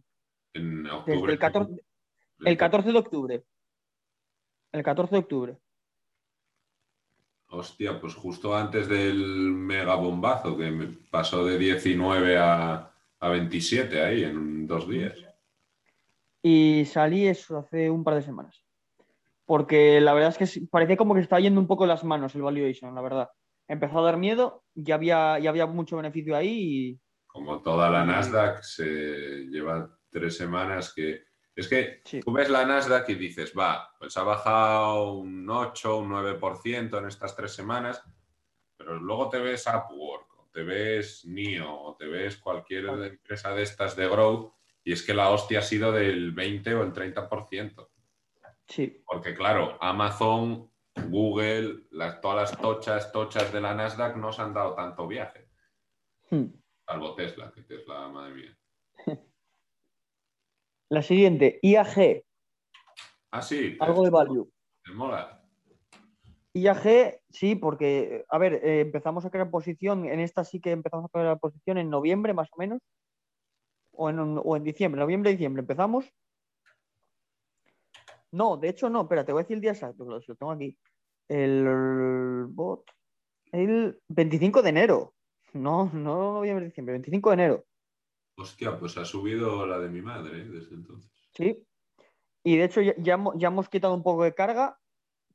[0.89, 1.33] octubre.
[1.33, 1.85] el 14,
[2.45, 3.45] el 14 de octubre.
[4.71, 5.59] El 14 de octubre.
[7.49, 12.89] Hostia, pues justo antes del mega bombazo, que me pasó de 19 a,
[13.21, 15.32] 27 ahí en dos días.
[16.43, 18.65] Y salí eso hace un par de semanas.
[19.47, 22.35] Porque la verdad es que parecía como que se estaba yendo un poco las manos
[22.35, 23.31] el valuation, la verdad.
[23.69, 28.63] Empezó a dar miedo, ya había, ya había mucho beneficio ahí Como toda la Nasdaq,
[28.63, 31.23] se lleva tres semanas que
[31.55, 36.11] Es que tú ves la Nasdaq y dices, va, pues ha bajado un 8, un
[36.11, 38.03] 9% en estas tres semanas,
[38.77, 43.63] pero luego te ves Upwork, o te ves NIO, o te ves cualquier empresa de
[43.63, 44.53] estas de growth,
[44.85, 47.89] y es que la hostia ha sido del 20 o el 30%.
[48.67, 49.03] Sí.
[49.07, 50.71] Porque claro, Amazon,
[51.09, 55.49] Google, las, todas las tochas, tochas de la Nasdaq no se han dado tanto viaje.
[56.31, 56.47] Hmm.
[56.87, 58.59] Salvo Tesla, que Tesla, madre mía.
[60.91, 62.23] La siguiente, IAG.
[63.31, 63.77] Ah, sí.
[63.81, 64.53] Algo de value.
[64.87, 65.43] Me mola.
[66.55, 71.07] IAG, sí, porque, a ver, eh, empezamos a crear posición, en esta sí que empezamos
[71.07, 72.83] a crear posición en noviembre más o menos,
[73.93, 76.13] o en, o en diciembre, noviembre, diciembre empezamos.
[78.31, 80.53] No, de hecho no, espera, te voy a decir el día exacto, lo, lo tengo
[80.53, 80.77] aquí.
[81.29, 82.91] El bot,
[83.53, 85.15] el 25 de enero.
[85.53, 87.65] No, no noviembre, diciembre, 25 de enero.
[88.37, 90.45] Hostia, pues ha subido la de mi madre ¿eh?
[90.45, 91.11] desde entonces.
[91.35, 91.67] Sí.
[92.43, 94.79] Y de hecho ya, ya, hemos quitado un poco de carga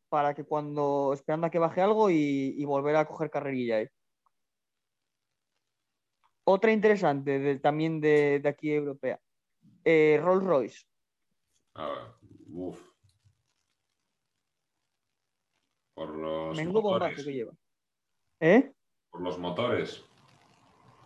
[0.10, 3.82] para que cuando, esperando a que baje algo y, volver a coger carrerilla.
[3.82, 3.92] ¿eh?
[6.50, 9.20] Otra interesante también de, aquí europea.
[9.84, 10.86] Eh, Rolls Royce.
[11.76, 12.16] Ah,
[12.48, 12.80] uf.
[15.94, 17.26] Por los Menudo motores.
[17.26, 17.52] que lleva.
[18.40, 18.72] ¿Eh?
[19.10, 20.06] Por los motores.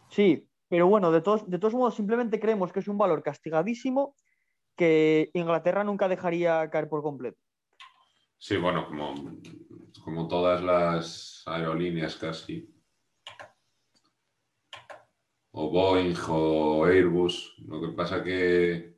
[0.10, 4.16] Sí, pero bueno, de todos, de todos modos, simplemente creemos que es un valor castigadísimo
[4.76, 7.42] que Inglaterra nunca dejaría caer por completo.
[8.38, 9.16] Sí, bueno, como,
[10.04, 12.72] como todas las aerolíneas casi.
[15.52, 17.56] O Boeing o Airbus.
[17.68, 18.98] Lo que pasa que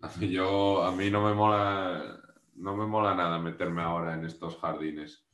[0.00, 2.20] a mí, yo, a mí no me mola
[2.54, 5.26] no me mola nada meterme ahora en estos jardines.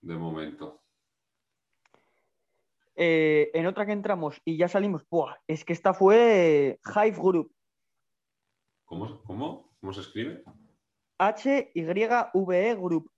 [0.00, 0.82] De momento.
[2.94, 5.06] Eh, en otra que entramos y ya salimos,
[5.46, 7.54] es que esta fue Hive Group.
[8.84, 9.76] ¿Cómo, cómo?
[9.80, 10.42] ¿Cómo se escribe?
[11.18, 13.10] H-Y-V-E Group.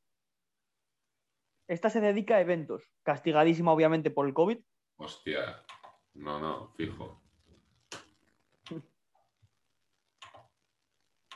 [1.69, 4.59] Esta se dedica a eventos, castigadísima obviamente por el COVID.
[5.03, 5.65] Hostia,
[6.13, 7.23] no, no, fijo.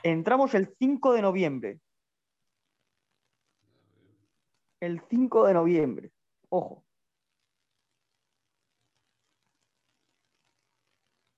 [0.03, 1.81] Entramos el 5 de noviembre.
[4.81, 6.13] El 5 de noviembre.
[6.51, 6.85] Ojo.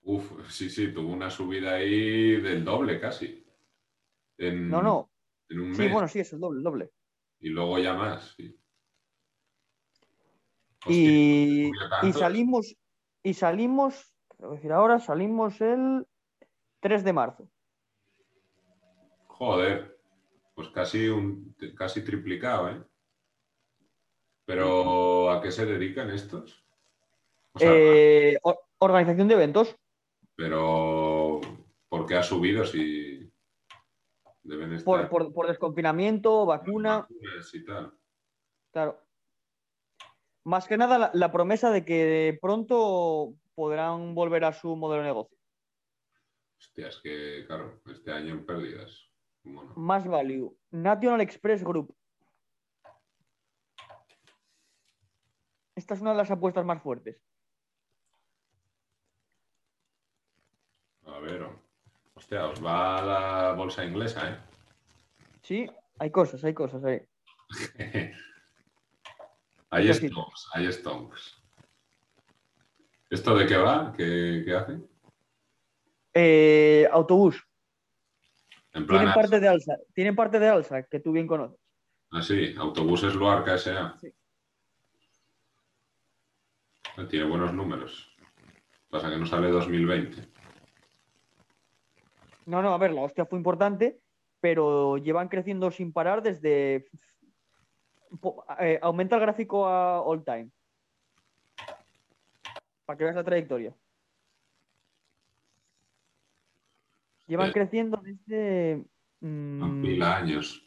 [0.01, 3.41] Uf, sí, sí, tuvo una subida ahí del doble casi.
[4.37, 5.11] no, no.
[5.47, 6.91] Sí, bueno, sí, es el doble, el doble.
[7.39, 8.53] Y luego ya más, sí.
[10.89, 11.71] Y,
[12.13, 12.75] salimos,
[13.23, 16.05] y salimos, quiero decir ahora, salimos el
[16.79, 17.49] 3 de marzo.
[19.27, 19.99] Joder,
[20.55, 22.83] pues casi un casi triplicado, ¿eh?
[24.45, 26.63] Pero ¿a qué se dedican estos?
[27.59, 28.37] Eh,
[28.79, 29.75] organización de eventos.
[30.35, 31.41] Pero,
[31.89, 33.29] ¿por qué ha subido si
[34.43, 35.09] deben estar...
[35.09, 37.07] Por, desconfinamiento, vacuna.
[38.71, 39.06] Claro.
[40.47, 45.37] Más que nada la, promesa de que pronto podrán volver a su modelo de negocio.
[46.57, 49.11] Hostia, es que, claro, este año en pérdidas.
[49.43, 50.57] Más value.
[50.71, 51.93] National Express Group.
[55.75, 57.21] Esta es una de las apuestas más fuertes.
[61.07, 61.45] A ver,
[62.13, 64.37] hostia, os va la bolsa inglesa, ¿eh?
[65.41, 65.69] Sí,
[65.99, 67.05] hay cosas, hay cosas ahí.
[69.69, 71.43] hay stonks, hay stonks.
[73.09, 73.93] ¿Esto de qué va?
[73.95, 74.79] ¿Qué, hace?
[76.13, 77.41] Eh, autobús.
[78.71, 81.59] tienen parte de alza, tienen parte de alza que tú bien conoces.
[82.11, 83.97] Ah, sí, autobuses Luarca S.A.
[83.99, 84.13] Sí.
[87.09, 88.15] Tiene buenos números.
[88.89, 90.27] Pasa que no sale 2020.
[92.45, 93.99] No, no, a ver, la hostia fue importante,
[94.39, 96.87] pero llevan creciendo sin parar desde.
[98.59, 100.49] Eh, aumenta el gráfico a all time.
[102.85, 103.75] Para que veas la trayectoria.
[107.27, 108.85] Llevan creciendo desde.
[109.19, 110.63] Mm, mil años.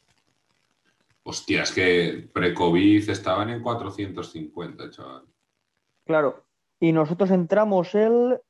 [1.22, 5.24] Hostia, es que pre-COVID estaban en 450, chaval.
[6.04, 6.44] Claro.
[6.78, 8.40] Y nosotros entramos el.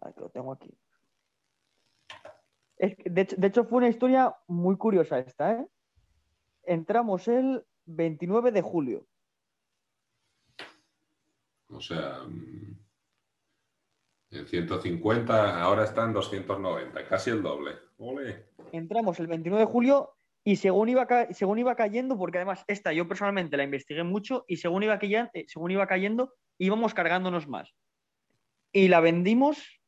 [0.00, 0.76] Aquí lo tengo aquí
[2.78, 5.66] de, hecho, fue una historia muy curiosa esta, ¿eh?
[6.64, 9.06] Entramos el 29 de julio.
[11.68, 12.76] O sea, mm,
[14.30, 17.72] en 150, ahora están 290, casi el doble.
[18.72, 23.08] Entramos el 29 de julio y según iba, según iba cayendo, porque además esta yo
[23.08, 27.74] personalmente la investigué mucho y según iba, cayendo, eh, según iba cayendo íbamos cargándonos más.
[28.72, 29.80] Y la vendimos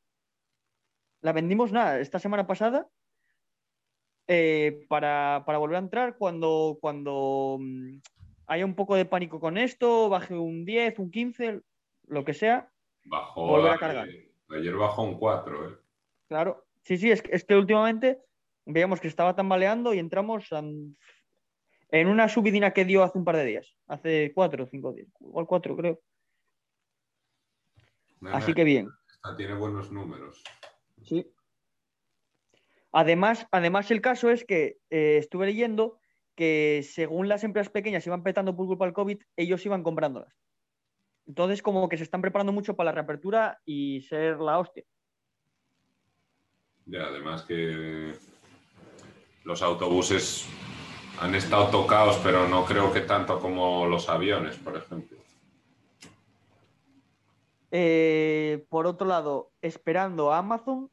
[1.20, 2.89] La vendimos nada, esta semana pasada
[4.30, 7.96] eh, para, volver a entrar cuando, cuando mm,
[8.46, 11.62] haya un poco de pánico con esto, baje un 10, un 15,
[12.09, 12.70] lo que sea,
[13.05, 14.09] bajó volver a cargar.
[14.50, 15.76] Ayer bajó un 4, ¿eh?
[16.28, 18.20] Claro, sí, sí, es que, es que últimamente
[18.66, 23.46] veíamos que estaba tambaleando y entramos en una subidina que dio hace un par de
[23.46, 26.00] días, hace cuatro o cinco días, igual cuatro creo.
[28.30, 28.90] Así que bien.
[29.38, 30.42] tiene buenos números.
[31.02, 31.26] Sí.
[32.99, 36.01] Además, además el caso es que eh, estuve leyendo
[36.35, 40.35] que según las empresas pequeñas iban petando por culpa del COVID, ellos iban comprándolas.
[41.25, 44.83] Entonces, como que se están preparando mucho para la reapertura y ser la hostia.
[46.87, 48.15] Ya, además que
[49.45, 50.49] los autobuses
[51.20, 55.19] han estado tocados, pero no creo que tanto como los aviones, por ejemplo.
[57.70, 60.91] Eh, por otro lado, esperando a Amazon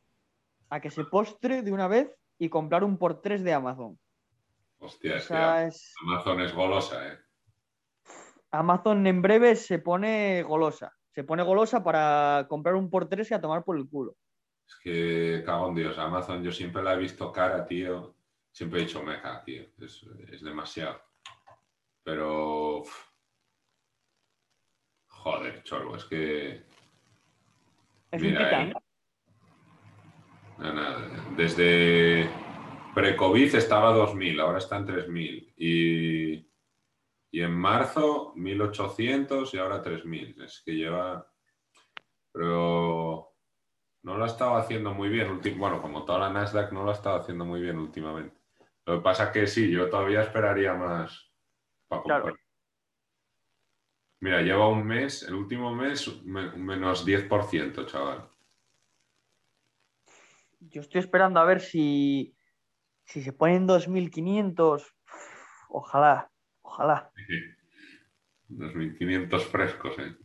[0.76, 3.98] a que se postre de una vez y comprar un por tres de Amazon.
[4.80, 5.22] Hostia,
[6.04, 7.18] Amazon es golosa, ¿eh?
[8.52, 10.94] Amazon en breve se pone golosa.
[11.12, 14.18] Se pone golosa para comprar un por tres y a tomar por el culo.
[14.68, 18.18] Es que, cago en Dios, Amazon yo siempre la he visto cara, tío.
[18.52, 19.64] Siempre he dicho meja, tío.
[19.80, 21.02] Es, demasiado.
[22.04, 22.84] Pero.
[25.08, 26.66] Joder, chorro, es que.
[28.12, 28.74] Es mira, un eh.
[31.36, 32.30] Desde
[32.94, 35.54] pre-COVID estaba 2.000, ahora está en 3.000.
[35.58, 36.34] Y,
[37.32, 40.44] y en marzo 1.800 y ahora 3.000.
[40.44, 41.30] Es que lleva...
[42.32, 43.34] Pero
[44.04, 45.42] no lo ha estado haciendo muy bien.
[45.58, 48.40] Bueno, como toda la Nasdaq no lo ha estado haciendo muy bien últimamente.
[48.86, 51.32] Lo que pasa es que sí, yo todavía esperaría más
[51.88, 52.36] para comprar.
[54.22, 58.30] Mira, lleva un mes, el último mes, menos 10%, chaval.
[60.70, 62.36] Yo estoy esperando a ver si,
[63.04, 64.84] si se ponen 2.500.
[65.70, 66.30] Ojalá,
[66.62, 67.12] ojalá.
[68.50, 70.16] 2.500 frescos, ¿eh?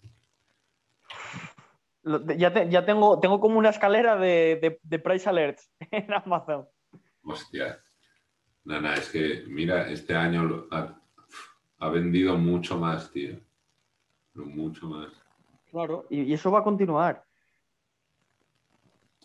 [2.37, 6.67] Ya, ya, tengo, tengo como una escalera de, de price alerts en Amazon.
[7.23, 7.79] Hostia.
[8.65, 13.39] Nana, es que, mira, este año ha, vendido mucho más, tío.
[14.35, 15.13] mucho más.
[15.71, 17.25] Claro, y, eso va a continuar.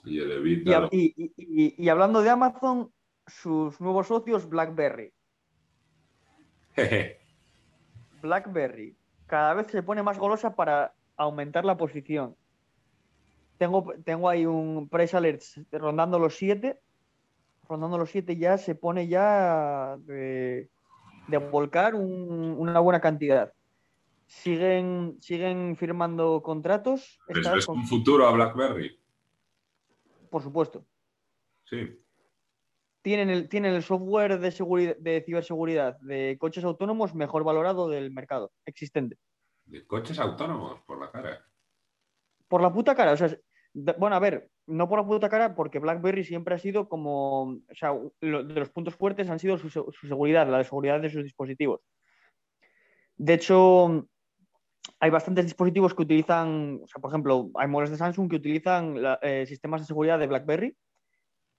[0.05, 2.91] Y, el y, hablando de Amazon,
[3.25, 5.13] sus nuevos socios, BlackBerry.
[8.21, 8.95] BlackBerry.
[9.27, 12.35] Cada vez se pone más golosa para aumentar la posición.
[13.57, 15.41] Tengo, tengo ahí un price alert
[15.71, 16.79] rondando los 7
[17.67, 20.69] rondando los 7 ya se pone ya de,
[21.51, 23.53] volcar una buena cantidad.
[24.27, 27.19] Siguen, siguen firmando contratos.
[27.27, 28.97] ¿Es un futuro a BlackBerry?
[30.35, 30.85] Por supuesto.
[31.63, 31.97] Sí.
[33.01, 38.11] Tienen el, tienen el software de, seguridad, de ciberseguridad de coches autónomos mejor valorado del
[38.11, 39.17] mercado existente.
[39.63, 40.81] ¿De coches autónomos?
[40.81, 41.45] Por la cara.
[42.49, 43.13] Por la puta cara.
[43.13, 43.33] O sea,
[43.97, 47.75] bueno, a ver, no por la puta cara, porque BlackBerry siempre ha sido como, o
[47.75, 51.79] sea, de los puntos fuertes han sido su, seguridad, la de seguridad de sus dispositivos.
[53.15, 54.09] De hecho,
[54.99, 58.95] hay bastantes dispositivos que utilizan, o sea, por ejemplo, hay modelos de Samsung que utilizan
[59.21, 60.75] eh, sistemas de seguridad de BlackBerry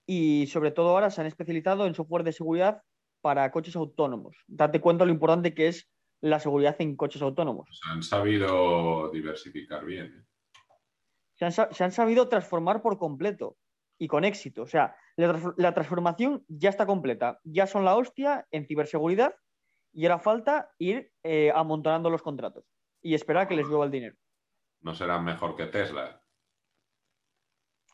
[0.06, 2.82] y sobre todo ahora se han especializado en software de seguridad
[3.20, 4.36] para coches autónomos.
[4.46, 5.90] Date cuenta lo importante que es
[6.20, 7.68] la seguridad en coches autónomos.
[7.72, 10.06] Se han sabido diversificar bien.
[10.06, 10.24] ¿eh?
[11.50, 13.58] se han, sabido transformar por completo
[13.98, 14.62] y con éxito.
[14.62, 17.40] O sea, la, transformación ya está completa.
[17.44, 19.34] Ya son la hostia en ciberseguridad
[19.92, 22.64] y ahora falta ir eh, amontonando los contratos
[23.06, 24.16] y esperar que les llueva el dinero.
[24.80, 26.20] ¿No será mejor que Tesla?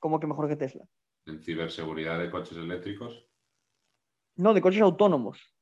[0.01, 0.89] ¿Cómo que mejor que Tesla?
[1.27, 3.29] ¿En ciberseguridad de coches eléctricos?
[4.37, 5.55] No, de coches autónomos.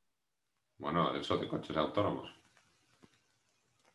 [0.78, 2.30] Bueno, eso, de coches autónomos.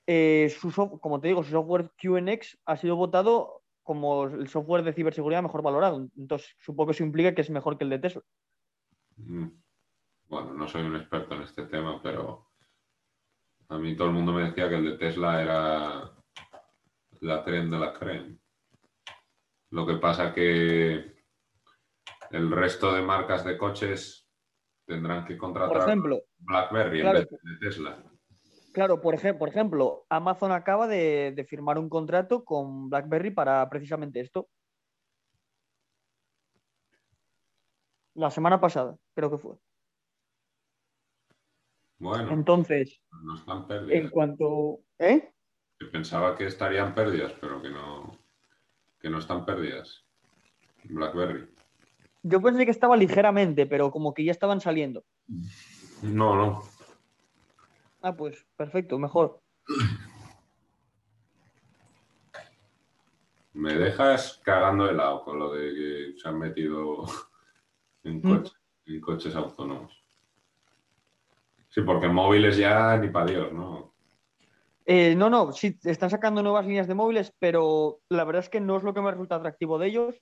[0.05, 0.53] Eh,
[0.99, 5.61] como te digo, su software QNX ha sido votado como el software de ciberseguridad mejor
[5.61, 6.05] valorado.
[6.17, 8.21] Entonces, supongo que eso implica que es mejor que el de Tesla.
[9.15, 9.47] Mm.
[10.27, 12.49] Bueno, no soy un experto en este tema, pero
[13.69, 16.11] a mí todo el mundo me decía que el de Tesla era
[17.21, 18.37] la tren de la creme.
[19.71, 21.15] Lo que pasa que
[22.31, 24.27] el resto de marcas de coches
[24.85, 28.03] tendrán que contratar Por ejemplo, BlackBerry en vez de Tesla.
[28.73, 34.49] Claro, por, por ejemplo, Amazon acaba de, firmar un contrato con BlackBerry para precisamente esto.
[38.15, 39.55] La semana pasada, creo que fue.
[41.99, 42.31] Bueno.
[42.31, 44.03] Entonces, no están pérdidas.
[44.03, 44.79] En cuanto.
[44.99, 45.31] ¿Eh?
[45.91, 48.17] pensaba que estarían pérdidas, pero que no,
[48.99, 50.05] que no están pérdidas.
[50.83, 51.47] BlackBerry.
[52.23, 55.03] Yo pensé que estaba ligeramente, pero como que ya estaban saliendo.
[56.01, 56.63] No, no.
[58.01, 59.41] Ah, pues perfecto, mejor.
[63.53, 67.05] Me dejas cagando el lado con lo de que se han metido
[68.03, 68.43] en, ¿Mm?
[68.85, 70.04] en coches autónomos.
[71.75, 73.93] Sí, porque móviles ya ni para Dios, ¿no?
[74.85, 78.61] Eh, no, no, sí, están sacando nuevas líneas de móviles, pero la verdad es que
[78.61, 80.21] no es lo que me resulta atractivo de ellos.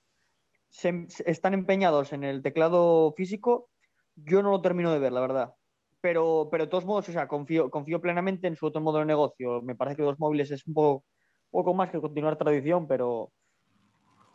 [0.72, 3.70] están empeñados en el teclado físico.
[4.16, 5.54] Yo no lo termino de ver, la verdad.
[6.00, 9.04] Pero, pero de todos modos, o sea, confío, confío plenamente en su otro modo de
[9.04, 9.62] negocio.
[9.62, 11.04] Me parece que los móviles es un poco,
[11.52, 13.30] poco más que continuar tradición, pero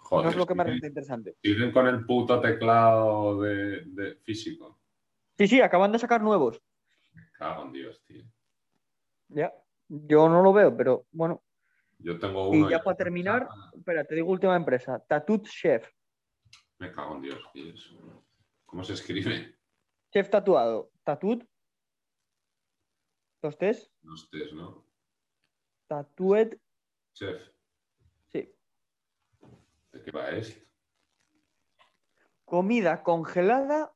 [0.09, 1.35] no es lo que me resulta interesante.
[1.43, 4.79] ¿Siguen con el puto teclado de, físico?
[5.37, 6.61] Sí, sí, acaban de sacar nuevos.
[7.40, 8.24] Me cago en Dios, tío.
[9.30, 9.53] Ya.
[9.88, 11.41] Yo no lo veo, pero bueno.
[11.98, 12.68] Yo tengo uno.
[12.68, 15.90] Y ya para terminar, espera, te digo última empresa, Tattoo Chef.
[16.80, 17.40] Me cago en Dios,
[18.66, 19.57] ¿Cómo se escribe?
[20.11, 20.91] Chef tatuado.
[21.03, 21.40] Tattoo.
[23.41, 23.90] ¿Los test?
[24.03, 24.86] Los test, ¿no?
[25.88, 26.57] Tattooed.
[27.14, 27.41] Chef.
[28.28, 28.53] Sí.
[29.94, 30.61] ¿De qué va esto?
[32.44, 33.94] Comida congelada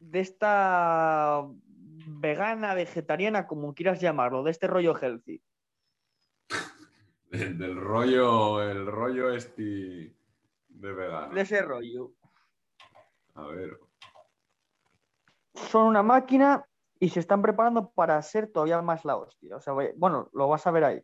[0.00, 1.48] de esta
[2.22, 5.42] vegana, vegetariana, como quieras llamarlo, de este rollo healthy.
[7.30, 10.14] Del, rollo, el rollo este
[10.68, 11.34] de vegano.
[11.34, 12.12] De ese rollo.
[13.34, 13.78] A ver.
[15.54, 16.64] Son una máquina
[17.00, 19.56] y se están preparando para ser todavía más la hostia.
[19.56, 21.02] O sea, bueno, lo vas a ver ahí.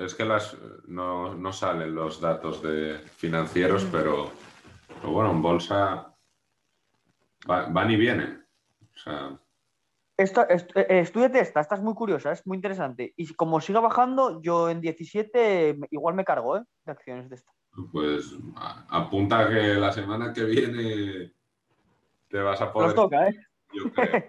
[0.00, 0.56] es que las,
[0.86, 4.30] no, salen los datos de financieros, pero,
[5.02, 6.14] bueno, en bolsa
[7.46, 8.41] van y vienen.
[8.94, 9.38] O sea...
[10.16, 13.12] Esta, eh, estudiate esta, esta es muy curiosa, es muy interesante.
[13.16, 16.62] Y como siga bajando, yo en 17 igual me cargo ¿eh?
[16.84, 17.50] de acciones de esta.
[17.92, 18.34] Pues
[18.90, 21.32] apunta que la semana que viene
[22.28, 22.88] te vas a poder.
[22.88, 23.40] Nos toca, ¿eh?
[23.72, 24.22] Yo creo.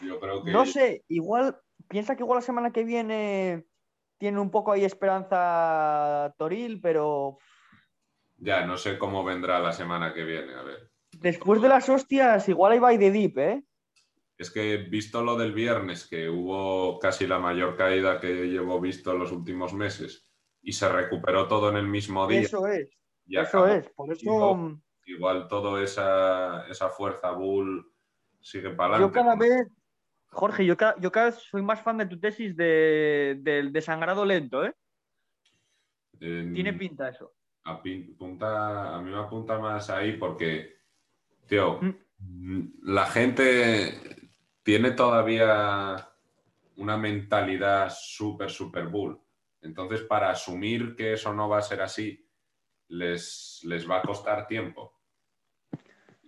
[0.00, 0.50] Yo creo que...
[0.50, 1.56] No sé, igual,
[1.88, 3.64] piensa que igual la semana que viene
[4.18, 7.38] tiene un poco ahí esperanza Toril, pero.
[8.38, 10.90] Ya, no sé cómo vendrá la semana que viene, a ver.
[11.12, 13.64] Después de las hostias, igual ahí va de deep, ¿eh?
[14.38, 19.12] Es que visto lo del viernes, que hubo casi la mayor caída que llevo visto
[19.12, 20.30] en los últimos meses
[20.62, 22.40] y se recuperó todo en el mismo día.
[22.40, 22.90] Eso es.
[23.28, 23.88] eso es.
[23.90, 24.78] Por eso.
[25.06, 27.90] Igual, toda esa, fuerza bull
[28.40, 29.18] sigue para adelante.
[29.18, 29.68] Yo cada vez,
[30.26, 34.24] Jorge, yo cada, yo cada vez soy más fan de tu tesis del de, desangrado
[34.24, 34.74] lento, ¿eh?
[36.18, 37.32] Tiene pinta eso.
[37.64, 40.76] A, a mí me apunta más ahí porque,
[41.46, 42.64] tío, mm.
[42.82, 44.15] la gente
[44.66, 46.10] tiene todavía
[46.74, 49.16] una mentalidad súper, súper bull.
[49.62, 52.28] Entonces, para asumir que eso no va a ser así,
[52.88, 54.92] les, les va a costar tiempo.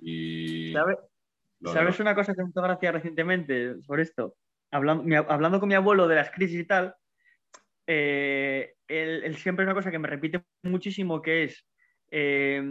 [0.01, 0.73] Y...
[1.65, 4.36] ¿Sabes una cosa que me hizo gracia recientemente sobre esto?
[4.70, 6.94] Hablando, con mi abuelo de las crisis y tal,
[7.89, 11.66] eh, él, siempre es una cosa que me repite muchísimo, que es
[12.12, 12.62] eh,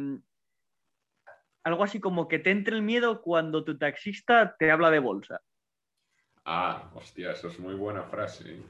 [1.66, 5.42] algo así como que te entre el miedo cuando tu taxista te habla de bolsa.
[6.50, 8.64] Ah, hostia, eso es muy buena frase.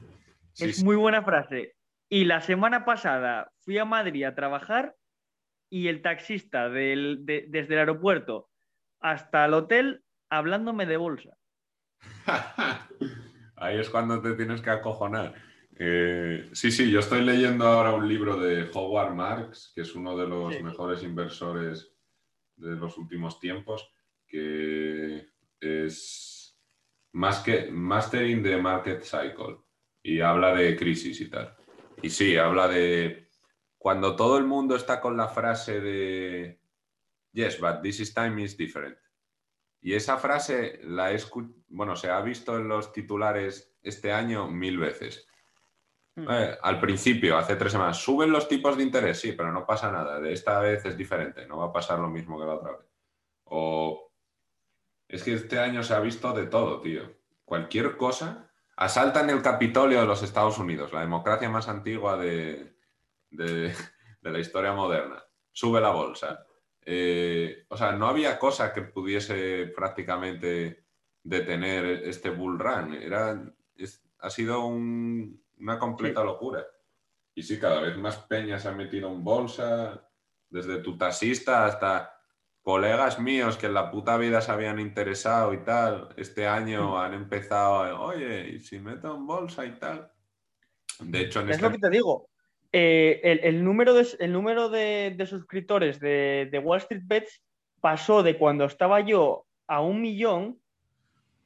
[0.58, 1.76] es muy buena frase.
[2.10, 4.96] Y la semana pasada fui a Madrid a trabajar
[5.70, 8.50] y el taxista desde el aeropuerto
[9.00, 11.38] hasta el hotel hablándome de bolsa.
[13.56, 15.36] Ahí es cuando te tienes que acojonar.
[15.78, 20.18] Eh, sí, sí, yo estoy leyendo ahora un libro de Howard Marks, que es uno
[20.18, 21.94] de los mejores inversores
[22.56, 23.88] de los últimos tiempos,
[24.26, 25.28] que
[25.60, 26.37] es
[27.14, 29.58] más que Mastering the Market Cycle
[30.04, 31.56] y habla de crisis y tal.
[32.02, 33.30] Y sí, habla de
[33.78, 36.60] cuando todo el mundo está con la frase de
[37.34, 38.98] Yes, but this is time is different.
[39.82, 41.20] Y esa frase la he
[41.68, 45.28] bueno, se ha visto en los titulares este año mil veces.
[46.16, 46.26] Hmm.
[46.30, 49.92] Eh, al principio, hace tres semanas, suben los tipos de interés, sí, pero no pasa
[49.92, 50.20] nada.
[50.20, 52.88] De esta vez es diferente, no va a pasar lo mismo que la otra vez.
[53.44, 54.07] O
[55.08, 57.18] es que este año se ha visto de todo, tío.
[57.46, 58.52] Cualquier cosa.
[58.76, 62.76] Asaltan el Capitolio de los Estados Unidos, la democracia más antigua de,
[63.32, 65.24] la historia moderna.
[65.52, 66.46] Sube la bolsa.
[66.82, 70.86] Eh, o sea, no había cosa que pudiese prácticamente
[71.24, 72.94] detener este bull run.
[72.94, 73.42] Era,
[74.20, 76.66] ha sido una completa locura.
[77.34, 80.08] Y sí, cada vez más peñas se han metido en bolsa,
[80.50, 82.17] desde tu taxista hasta
[82.68, 86.96] colegas míos que en la puta vida se habían interesado y tal, este año mm.
[86.98, 90.12] han empezado, oye, y si meto en bolsa y tal.
[91.00, 92.28] De hecho, en es lo este que te digo.
[92.74, 97.42] eh, el, número, de, el número de, suscriptores de, Wall Street Bets
[97.80, 100.60] pasó de cuando estaba yo a un millón,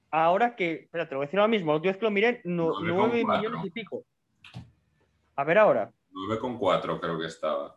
[0.09, 2.11] ahora que, espérate, te lo voy a decir ahora mismo, la última vez que lo
[2.11, 4.03] miré, nueve millones y pico.
[5.35, 5.91] A ver ahora.
[6.11, 7.75] 9,4 creo que estaba.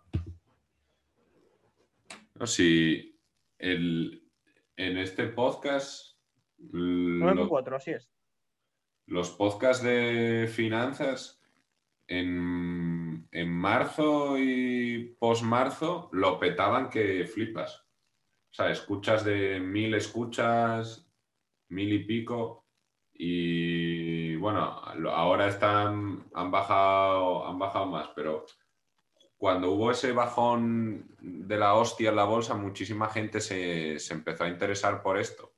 [2.37, 3.14] No, si
[3.59, 4.29] el,
[4.77, 6.17] en este podcast...
[6.59, 8.09] 9,4, así es.
[9.07, 11.45] Los podcasts de finanzas
[12.07, 17.87] en, marzo y post-marzo lo petaban que flipas.
[18.51, 21.11] O sea, escuchas de mil escuchas,
[21.69, 22.67] mil y pico.
[23.13, 24.61] Y bueno,
[25.11, 28.45] ahora están, han bajado, han bajado más, pero
[29.45, 34.49] cuando hubo ese bajón de la hostia en la bolsa, muchísima gente se, empezó a
[34.49, 35.53] interesar por esto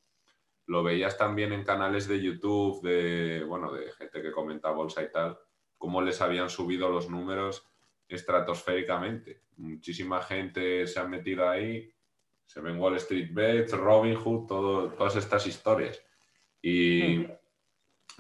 [0.67, 5.13] lo veías también en canales de YouTube de, bueno, de gente que comenta bolsa y
[5.13, 5.39] tal,
[5.79, 7.65] cómo les habían subido los números
[8.09, 9.43] estratosféricamente.
[9.59, 11.89] Muchísima gente se ha metido ahí,
[12.45, 16.03] se ven Wall Street Bets, Robinhood, todo, todas estas historias.
[16.61, 17.25] Y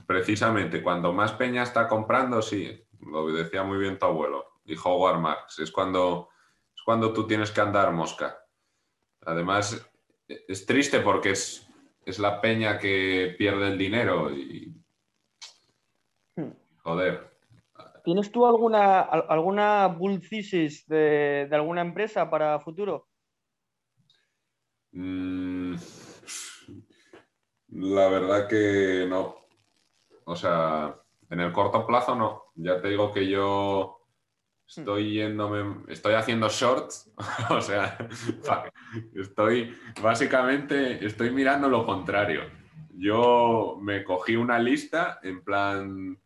[0.07, 5.19] precisamente cuando más peña está comprando, sí, lo decía muy bien tu abuelo, y Howard
[5.21, 6.29] Marks, es cuando,
[6.75, 8.39] es cuando tú tienes que andar mosca.
[9.23, 9.89] Además,
[10.29, 11.69] es triste porque es,
[12.05, 14.73] es la peña que pierde el dinero y...
[16.37, 16.53] Hmm.
[16.83, 17.37] Joder,
[18.07, 23.09] ¿Tienes tú alguna, alguna bull thesis de, alguna empresa para futuro?
[24.93, 25.75] Mm,
[27.71, 29.35] la verdad que no.
[30.25, 30.95] O sea,
[31.31, 32.45] en el corto plazo no.
[32.55, 33.96] Ya te digo que yo
[34.67, 37.13] estoy yéndome, estoy haciendo shorts,
[37.51, 37.97] o sea,
[39.15, 42.43] estoy básicamente, estoy mirando lo contrario.
[42.95, 46.19] Yo me cogí una lista en plan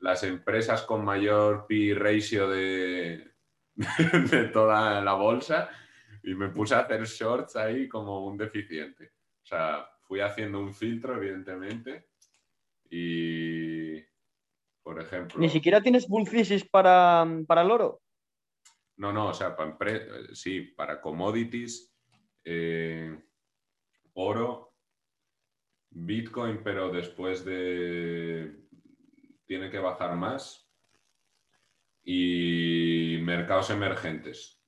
[0.00, 3.32] las empresas con mayor P ratio de,
[4.30, 5.68] de toda la bolsa
[6.22, 9.12] y me puse a hacer shorts ahí como un deficiente.
[9.42, 12.08] O sea, fui haciendo un filtro, evidentemente,
[12.90, 13.98] y,
[14.86, 15.40] por ejemplo...
[15.40, 16.28] ¿Ni siquiera tienes bull
[16.70, 18.02] para, para el oro?
[18.98, 19.76] No, no, o sea, para
[20.32, 21.92] sí, para commodities,
[22.44, 23.20] eh,
[24.12, 24.76] oro,
[25.90, 28.60] Bitcoin, pero después de
[29.46, 30.70] tiene que bajar más
[32.04, 34.62] y mercados emergentes.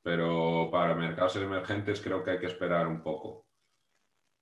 [0.00, 3.48] Pero para mercados emergentes creo que hay que esperar un poco,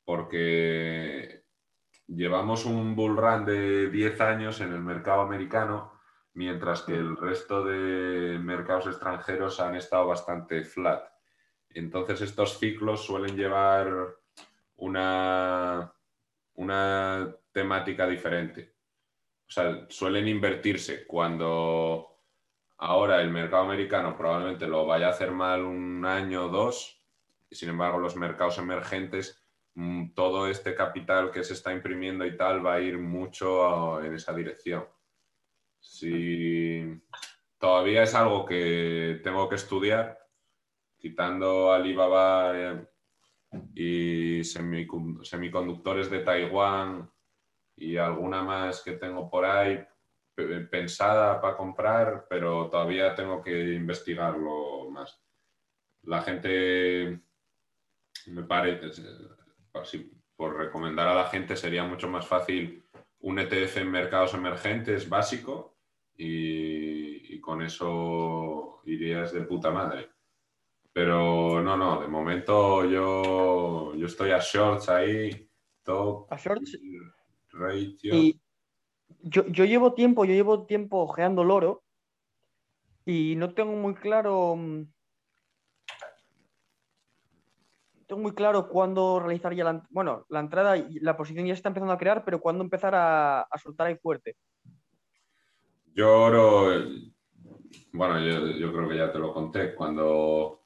[0.05, 1.38] porque
[2.09, 5.93] llevamos un bull run de 10 años en el mercado americano,
[6.35, 11.05] mientras que el resto de mercados extranjeros han estado bastante flat.
[11.71, 13.89] Entonces estos ciclos suelen llevar
[14.77, 15.93] una,
[16.55, 18.79] una temática diferente
[19.49, 22.07] o sea, suelen invertirse cuando
[22.77, 27.03] ahora el mercado americano probablemente lo vaya a hacer mal un año o dos,
[27.51, 29.38] sin embargo los mercados emergentes,
[30.15, 34.35] todo este capital que se está imprimiendo y tal va a ir mucho en esa
[34.35, 34.85] dirección.
[35.79, 37.01] Si
[37.59, 40.19] todavía es algo que tengo que estudiar,
[40.97, 42.87] quitando Alibaba eh,
[43.75, 47.11] y semiconductores de Taiwán
[47.77, 49.85] y alguna más que tengo por ahí
[50.71, 55.21] pensada para comprar, pero todavía tengo que investigarlo más.
[56.03, 57.21] La gente,
[58.27, 59.03] me parece,
[60.37, 62.85] por recomendar a la gente sería mucho más fácil
[63.21, 65.77] un ETF en mercados emergentes básico
[66.17, 70.11] y, y con eso irías de puta madre.
[70.93, 75.49] Pero no, no, de momento yo, yo estoy a shorts ahí,
[75.83, 76.33] top.
[76.33, 76.79] ¿A shorts?
[78.03, 78.41] Y
[79.23, 81.85] yo, llevo tiempo, yo llevo tiempo ojeando loro
[83.05, 84.57] y no tengo muy claro.
[84.57, 84.93] Mm,
[88.09, 91.69] tengo muy claro cuándo realizar ya la, bueno, la entrada y la posición ya está
[91.69, 94.37] empezando a crear, pero cuándo empezar a, soltar ahí fuerte.
[95.95, 96.85] Yo oro,
[97.93, 100.63] bueno, yo, creo que ya te lo conté, cuando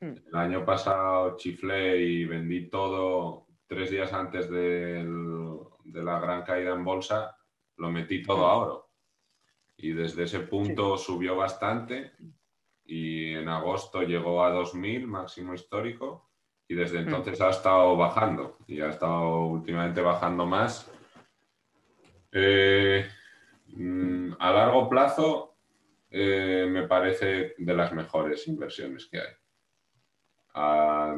[0.00, 0.12] hmm.
[0.26, 6.74] el año pasado chiflé y vendí todo tres días antes del, de la gran caída
[6.74, 7.36] en bolsa,
[7.76, 8.90] lo metí todo a oro.
[9.76, 12.12] Y desde ese punto subió bastante
[12.84, 16.31] y en agosto llegó a 2000, máximo histórico,
[16.72, 17.04] y desde mm.
[17.08, 20.90] entonces ha estado bajando y ha estado últimamente bajando más.
[22.32, 23.06] Eh,
[23.76, 25.54] mm, a largo plazo
[26.08, 29.34] eh, me parece de las mejores inversiones que hay.
[30.54, 31.14] A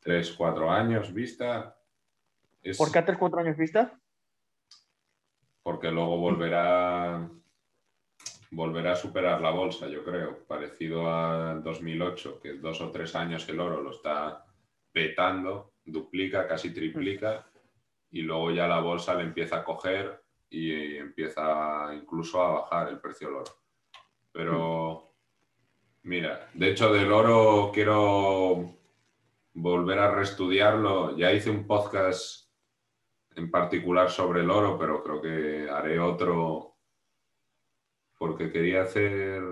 [0.00, 1.76] 3, 4 años vista,
[2.78, 4.00] ¿Por qué a 3-4 años vista?
[5.62, 7.28] Porque luego volverá.
[8.50, 13.46] volverá a superar la bolsa, yo creo, parecido a 2008, que dos o tres años
[13.50, 14.45] el oro lo está
[14.96, 17.46] petando, duplica, casi triplica,
[18.10, 22.98] y luego ya la bolsa le empieza a coger y empieza incluso a bajar el
[22.98, 23.52] precio del oro.
[24.32, 25.12] Pero,
[26.04, 28.74] mira, de hecho del oro quiero
[29.52, 31.14] volver a reestudiarlo.
[31.14, 32.50] Ya hice un podcast
[33.34, 36.78] en particular sobre el oro, pero creo que haré otro
[38.16, 39.42] porque quería hacer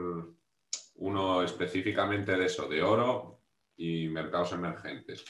[0.95, 3.34] uno específicamente de eso, de oro
[3.77, 5.25] y mercados emergentes,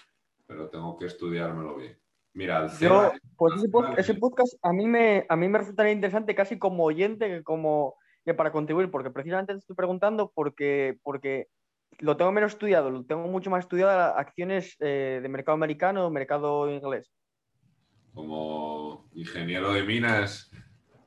[0.46, 1.98] pero tengo que estudiármelo bien.
[2.32, 3.54] Mira, Yo, pues
[3.96, 7.96] ese, podcast, a mí me a mí me resultaría interesante casi como oyente que como
[8.24, 11.48] que para contribuir, porque precisamente te estoy preguntando porque, porque
[11.98, 16.70] lo tengo menos estudiado, lo tengo mucho más estudiado acciones eh, de mercado americano, mercado
[16.70, 17.12] inglés.
[18.14, 20.50] Como ingeniero de minas,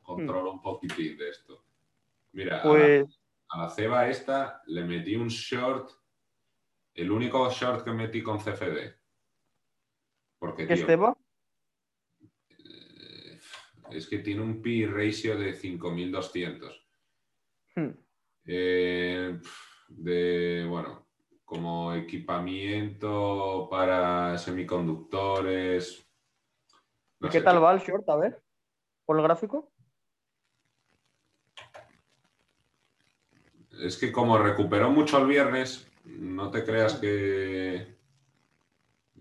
[0.02, 1.64] controlo un poquitín de esto.
[2.32, 3.20] Mira, pues...
[3.50, 5.90] a, la, ceba esta le metí un short,
[6.98, 8.96] el único short que metí con CFD.
[10.40, 10.74] Porque, ¿Qué?
[12.50, 13.40] Eh,
[13.92, 16.88] es que tiene un P ratio de 5200.
[17.76, 17.90] Hmm.
[18.46, 19.40] Eh,
[19.90, 21.08] de, bueno,
[21.46, 26.04] como equipamiento para semiconductores.
[27.32, 28.10] ¿Qué tal va el short?
[28.10, 28.44] A ver,
[29.06, 29.72] por el gráfico.
[33.82, 37.96] Es que como recuperó mucho el viernes, no te creas que.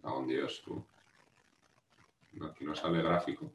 [0.03, 0.85] Oh, Dios, tú.
[2.45, 3.53] Aquí no sale gráfico.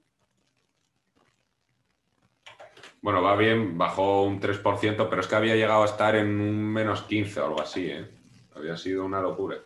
[3.02, 6.72] Bueno, va bien, bajó un 3%, pero es que había llegado a estar en un
[6.72, 8.08] menos 15 o algo así, ¿eh?
[8.56, 9.58] Había sido una locura.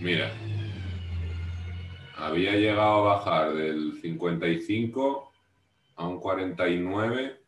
[0.00, 0.30] Mira,
[2.18, 5.32] había llegado a bajar del 55
[5.96, 7.40] a un 49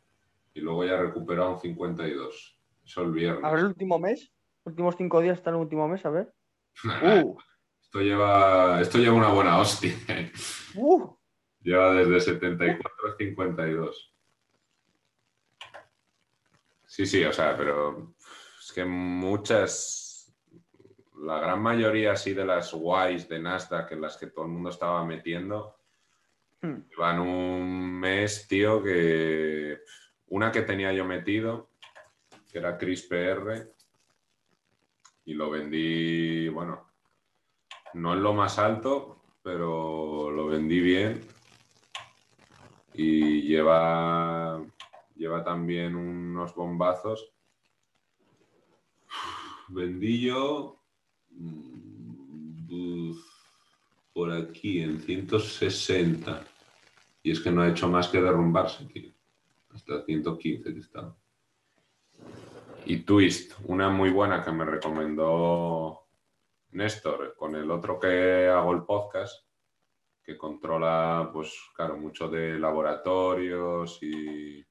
[0.55, 2.61] y luego ya recuperó a un 52.
[2.85, 3.45] Eso el viernes.
[3.45, 4.33] ¿A ver el último mes?
[4.65, 6.33] Últimos cinco días está en el último mes, a ver.
[7.25, 7.37] Uh.
[7.83, 9.93] Esto, lleva, esto lleva una buena hostia.
[10.77, 11.13] Uh.
[11.61, 14.15] Lleva desde 74 a 52.
[16.87, 18.15] Sí, sí, o sea, pero
[18.61, 20.00] es que muchas,
[21.21, 24.71] la gran mayoría así de las guays de Nasdaq en las que todo el mundo
[24.71, 25.77] estaba metiendo,
[26.63, 26.77] hmm.
[26.99, 29.81] van un mes, tío, que
[30.29, 31.71] una que tenía yo metido,
[32.51, 33.73] que era CRISPR,
[35.27, 36.91] y lo vendí, bueno,
[37.95, 41.21] no en lo más alto, pero lo vendí bien
[42.95, 44.61] y lleva,
[45.15, 47.33] lleva también unos bombazos.
[49.69, 50.80] Vendí yo
[54.13, 56.45] por aquí en 160
[57.23, 59.13] y es que no ha hecho más que derrumbarse, tío.
[59.71, 61.17] Hasta 115 que.
[62.87, 66.07] Y Twist, una muy buena que me recomendó
[66.73, 69.45] Néstor, con el otro que hago el podcast,
[70.23, 74.65] que controla, pues claro, mucho de laboratorios y,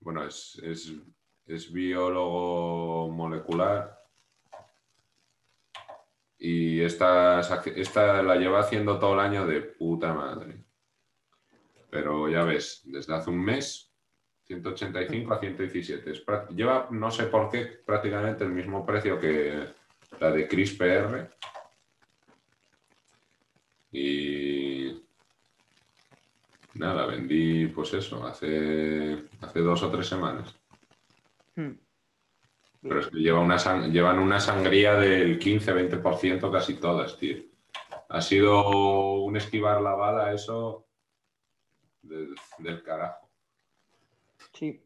[0.00, 4.01] bueno, es, biólogo molecular.
[6.44, 7.38] Y esta,
[7.76, 10.64] esta la lleva haciendo todo el año de puta madre.
[11.88, 13.92] Pero ya ves, desde hace un mes
[14.46, 16.12] 185 a 117.
[16.52, 19.68] lleva, no sé por qué, prácticamente el mismo precio que
[20.18, 21.30] la de CRISPR.
[23.92, 25.00] Y
[26.74, 30.56] nada, vendí pues eso, hace, hace dos o tres semanas.
[31.54, 31.74] Hmm.
[32.82, 33.56] Pero es que lleva una
[33.88, 37.38] llevan una sangría del 15-20% casi todas, tío.
[38.08, 40.86] Ha sido un esquivar la bala eso
[42.02, 43.28] del carajo.
[44.52, 44.84] Sí.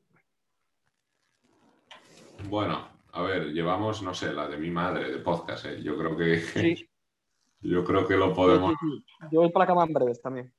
[2.49, 5.83] Bueno, a ver, llevamos, no sé, la de mi madre de podcast, ¿eh?
[5.83, 6.41] Yo creo que.
[6.41, 6.89] Sí.
[7.63, 8.75] Yo creo que lo podemos.
[9.33, 10.53] Yo voy para la cama en breves también.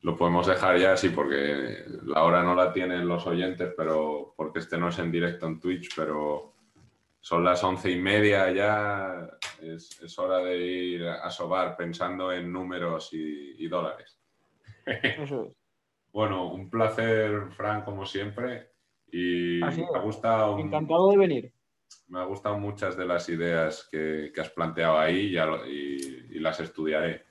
[0.00, 4.60] Lo podemos dejar ya, sí, porque la hora no la tienen los oyentes, pero porque
[4.60, 6.54] este no es en directo en Twitch, pero
[7.26, 9.28] son las once y media ya.
[9.60, 14.20] Es, hora de ir a sobar pensando en números y, y dólares.
[14.86, 15.52] Eso es.
[16.12, 18.70] Bueno, un placer, Fran, como siempre.
[19.12, 20.58] Y me ha gustado.
[20.58, 21.52] Encantado de venir.
[22.08, 27.26] Me ha gustado muchas de las ideas que, has planteado ahí y, y las estudiaré.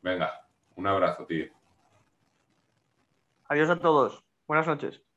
[0.00, 0.46] Venga,
[0.76, 1.46] un abrazo, tío.
[3.48, 4.22] Adiós a todos.
[4.46, 5.02] Buenas noches.